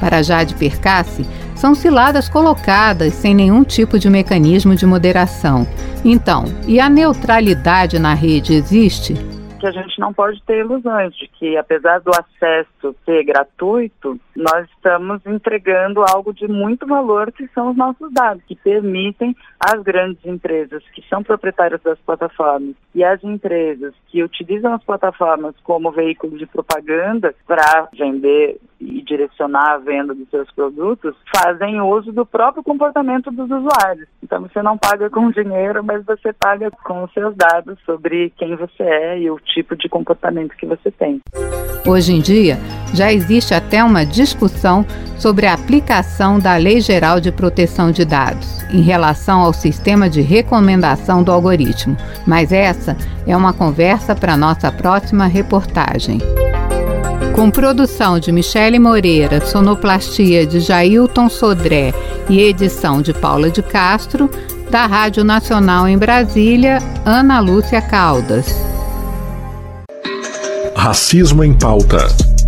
[0.01, 1.25] Para Jade Percassi,
[1.57, 5.67] são ciladas colocadas sem nenhum tipo de mecanismo de moderação.
[6.05, 9.15] Então, e a neutralidade na rede existe?
[9.59, 14.69] Que a gente não pode ter ilusões de que, apesar do acesso ser gratuito, nós
[14.71, 20.25] estamos entregando algo de muito valor, que são os nossos dados, que permitem às grandes
[20.25, 26.37] empresas que são proprietárias das plataformas e as empresas que utilizam as plataformas como veículo
[26.39, 32.63] de propaganda para vender e direcionar a venda dos seus produtos, fazem uso do próprio
[32.63, 34.07] comportamento dos usuários.
[34.23, 38.55] Então você não paga com dinheiro, mas você paga com os seus dados sobre quem
[38.55, 41.21] você é e o tipo de comportamento que você tem.
[41.87, 42.57] Hoje em dia,
[42.93, 44.85] já existe até uma discussão
[45.19, 50.21] sobre a aplicação da Lei Geral de Proteção de Dados em relação ao sistema de
[50.21, 51.97] recomendação do algoritmo,
[52.27, 52.97] mas essa
[53.27, 56.21] é uma conversa para nossa próxima reportagem.
[57.35, 61.95] Com produção de Michele Moreira, sonoplastia de Jailton Sodré
[62.29, 64.29] e edição de Paula de Castro,
[64.71, 68.47] da Rádio Nacional em Brasília, Ana Lúcia Caldas.
[70.75, 72.26] Racismo em pauta.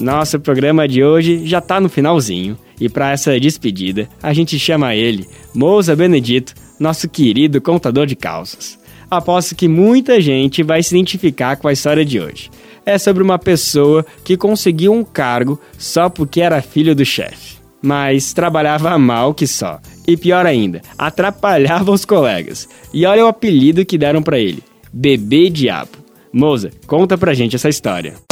[0.00, 4.94] Nosso programa de hoje já está no finalzinho e para essa despedida a gente chama
[4.94, 8.78] ele, Moza Benedito, nosso querido contador de causas.
[9.10, 12.50] Aposto que muita gente vai se identificar com a história de hoje.
[12.86, 17.58] É sobre uma pessoa que conseguiu um cargo só porque era filho do chefe.
[17.82, 19.80] Mas trabalhava mal que só.
[20.06, 22.66] E pior ainda, atrapalhava os colegas.
[22.92, 25.98] E olha o apelido que deram para ele: Bebê Diabo.
[26.32, 28.29] Moza, conta pra gente essa história.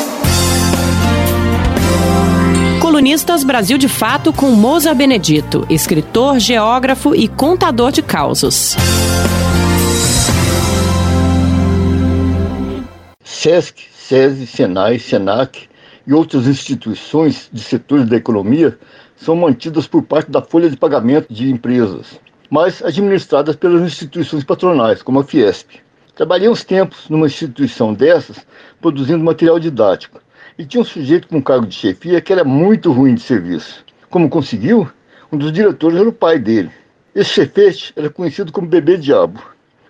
[2.80, 8.76] Colunistas Brasil de Fato com Moza Benedito, escritor, geógrafo e contador de causos.
[13.24, 15.68] SESC, SESI, SENAI, SENAC
[16.06, 18.78] e outras instituições de setores da economia
[19.16, 25.02] são mantidas por parte da folha de pagamento de empresas, mas administradas pelas instituições patronais,
[25.02, 25.80] como a Fiesp.
[26.14, 28.46] Trabalhei uns tempos numa instituição dessas,
[28.80, 30.20] produzindo material didático
[30.58, 33.84] e tinha um sujeito com cargo de chefia que era muito ruim de serviço.
[34.10, 34.90] Como conseguiu?
[35.30, 36.70] Um dos diretores era o pai dele.
[37.14, 39.40] Esse chefete era conhecido como Bebê Diabo.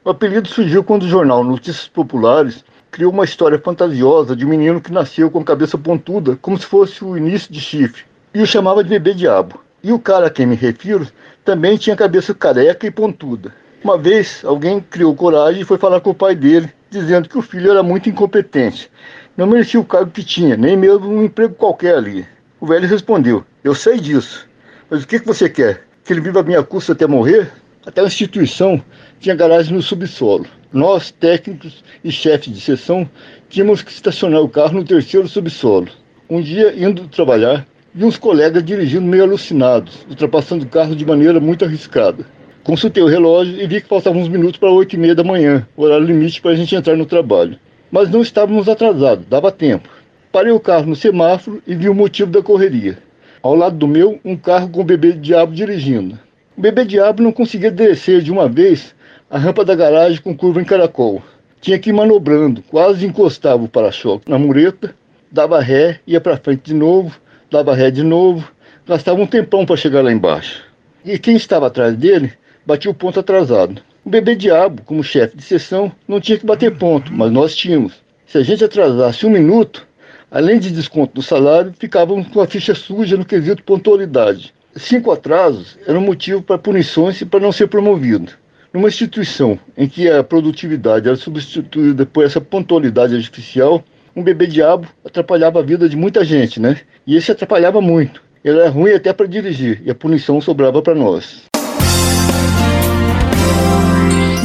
[0.05, 4.81] O apelido surgiu quando o jornal Notícias Populares criou uma história fantasiosa de um menino
[4.81, 8.03] que nasceu com a cabeça pontuda, como se fosse o início de chifre,
[8.35, 9.61] e o chamava de Bebê Diabo.
[9.83, 11.07] E o cara a quem me refiro
[11.45, 13.55] também tinha cabeça careca e pontuda.
[13.83, 17.43] Uma vez, alguém criou coragem e foi falar com o pai dele, dizendo que o
[17.43, 18.91] filho era muito incompetente
[19.39, 22.27] não merecia o cargo que tinha, nem mesmo um emprego qualquer ali.
[22.61, 24.49] O velho respondeu: Eu sei disso,
[24.91, 25.85] mas o que, que você quer?
[26.03, 27.49] Que ele viva a minha custa até morrer?
[27.87, 28.83] Até a instituição
[29.21, 30.45] tinha garagem no subsolo.
[30.73, 33.09] Nós, técnicos e chefes de seção,
[33.49, 35.87] tínhamos que estacionar o carro no terceiro subsolo.
[36.29, 37.65] Um dia, indo trabalhar,
[37.95, 42.27] vi uns colegas dirigindo meio alucinados, ultrapassando o carro de maneira muito arriscada.
[42.65, 45.65] Consultei o relógio e vi que faltavam uns minutos para oito e meia da manhã,
[45.77, 47.57] horário limite para a gente entrar no trabalho
[47.91, 49.89] mas não estávamos atrasados, dava tempo.
[50.31, 52.99] Parei o carro no semáforo e vi o motivo da correria.
[53.43, 56.19] Ao lado do meu, um carro com o bebê diabo dirigindo.
[56.57, 58.95] O bebê diabo não conseguia descer de uma vez
[59.31, 61.23] a rampa da garagem com curva em caracol.
[61.61, 64.95] Tinha que ir manobrando, quase encostava o para-choque na mureta,
[65.31, 67.17] dava ré, ia para frente de novo,
[67.51, 68.51] dava ré de novo,
[68.87, 70.65] gastava um tempão para chegar lá embaixo.
[71.05, 72.33] E quem estava atrás dele
[72.67, 73.83] batia o ponto atrasado.
[74.09, 77.93] O bebê diabo, como chefe de sessão, não tinha que bater ponto, mas nós tínhamos.
[78.27, 79.87] Se a gente atrasasse um minuto,
[80.31, 84.55] além de desconto do salário, ficávamos com a ficha suja no quesito pontualidade.
[84.75, 88.33] Cinco atrasos eram motivo para punições e para não ser promovido.
[88.73, 93.85] Numa instituição em que a produtividade era substituída por essa pontualidade artificial,
[94.17, 96.81] um bebê diabo atrapalhava a vida de muita gente, né?
[97.07, 98.23] E esse atrapalhava muito.
[98.43, 101.48] Ele era ruim até para dirigir e a punição sobrava para nós.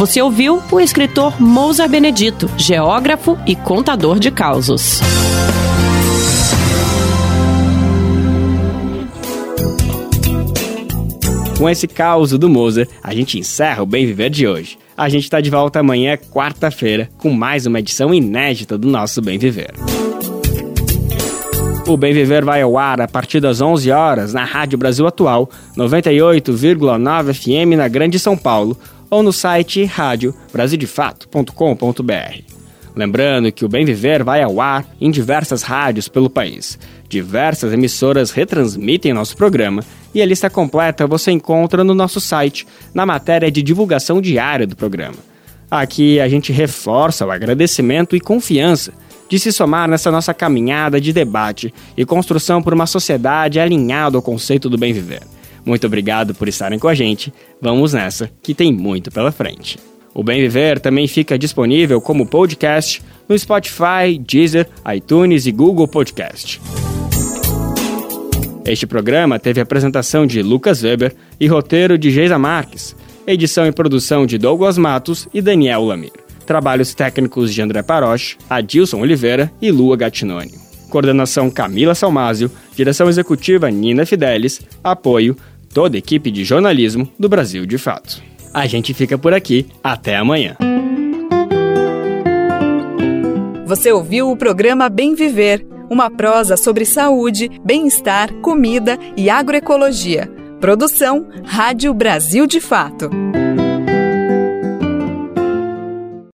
[0.04, 5.00] Você ouviu o escritor Mousa Benedito, geógrafo e contador de causos.
[11.58, 14.78] Com esse caos do Moza, a gente encerra o Bem Viver de hoje.
[14.98, 19.38] A gente está de volta amanhã, quarta-feira, com mais uma edição inédita do nosso Bem
[19.38, 19.74] Viver.
[21.86, 25.50] O Bem Viver vai ao ar a partir das 11 horas na Rádio Brasil Atual,
[25.78, 28.78] 98,9 FM na Grande São Paulo,
[29.14, 32.42] ou no site radiobrasildefato.com.br.
[32.96, 36.80] Lembrando que o Bem Viver vai ao ar em diversas rádios pelo país.
[37.08, 39.84] Diversas emissoras retransmitem nosso programa
[40.16, 44.76] e a lista completa você encontra no nosso site, na matéria de divulgação diária do
[44.76, 45.18] programa.
[45.70, 48.94] Aqui a gente reforça o agradecimento e confiança
[49.30, 54.24] de se somar nessa nossa caminhada de debate e construção por uma sociedade alinhada ao
[54.24, 55.22] conceito do bem viver.
[55.66, 57.34] Muito obrigado por estarem com a gente.
[57.62, 59.78] Vamos nessa, que tem muito pela frente.
[60.14, 66.62] O Bem Viver também fica disponível como podcast no Spotify, Deezer, iTunes e Google Podcast.
[68.66, 72.96] Este programa teve apresentação de Lucas Weber e roteiro de Geisa Marques,
[73.26, 76.14] edição e produção de Douglas Matos e Daniel Lamir.
[76.46, 80.54] Trabalhos técnicos de André Paroche, Adilson Oliveira e Lua Gattinoni.
[80.90, 85.36] Coordenação Camila Salmásio, direção executiva Nina Fidelis, apoio
[85.74, 88.22] toda a equipe de jornalismo do Brasil de Fato.
[88.54, 90.56] A gente fica por aqui, até amanhã.
[93.66, 100.28] Você ouviu o programa Bem Viver uma prosa sobre saúde, bem-estar, comida e agroecologia.
[100.60, 103.10] Produção Rádio Brasil de Fato.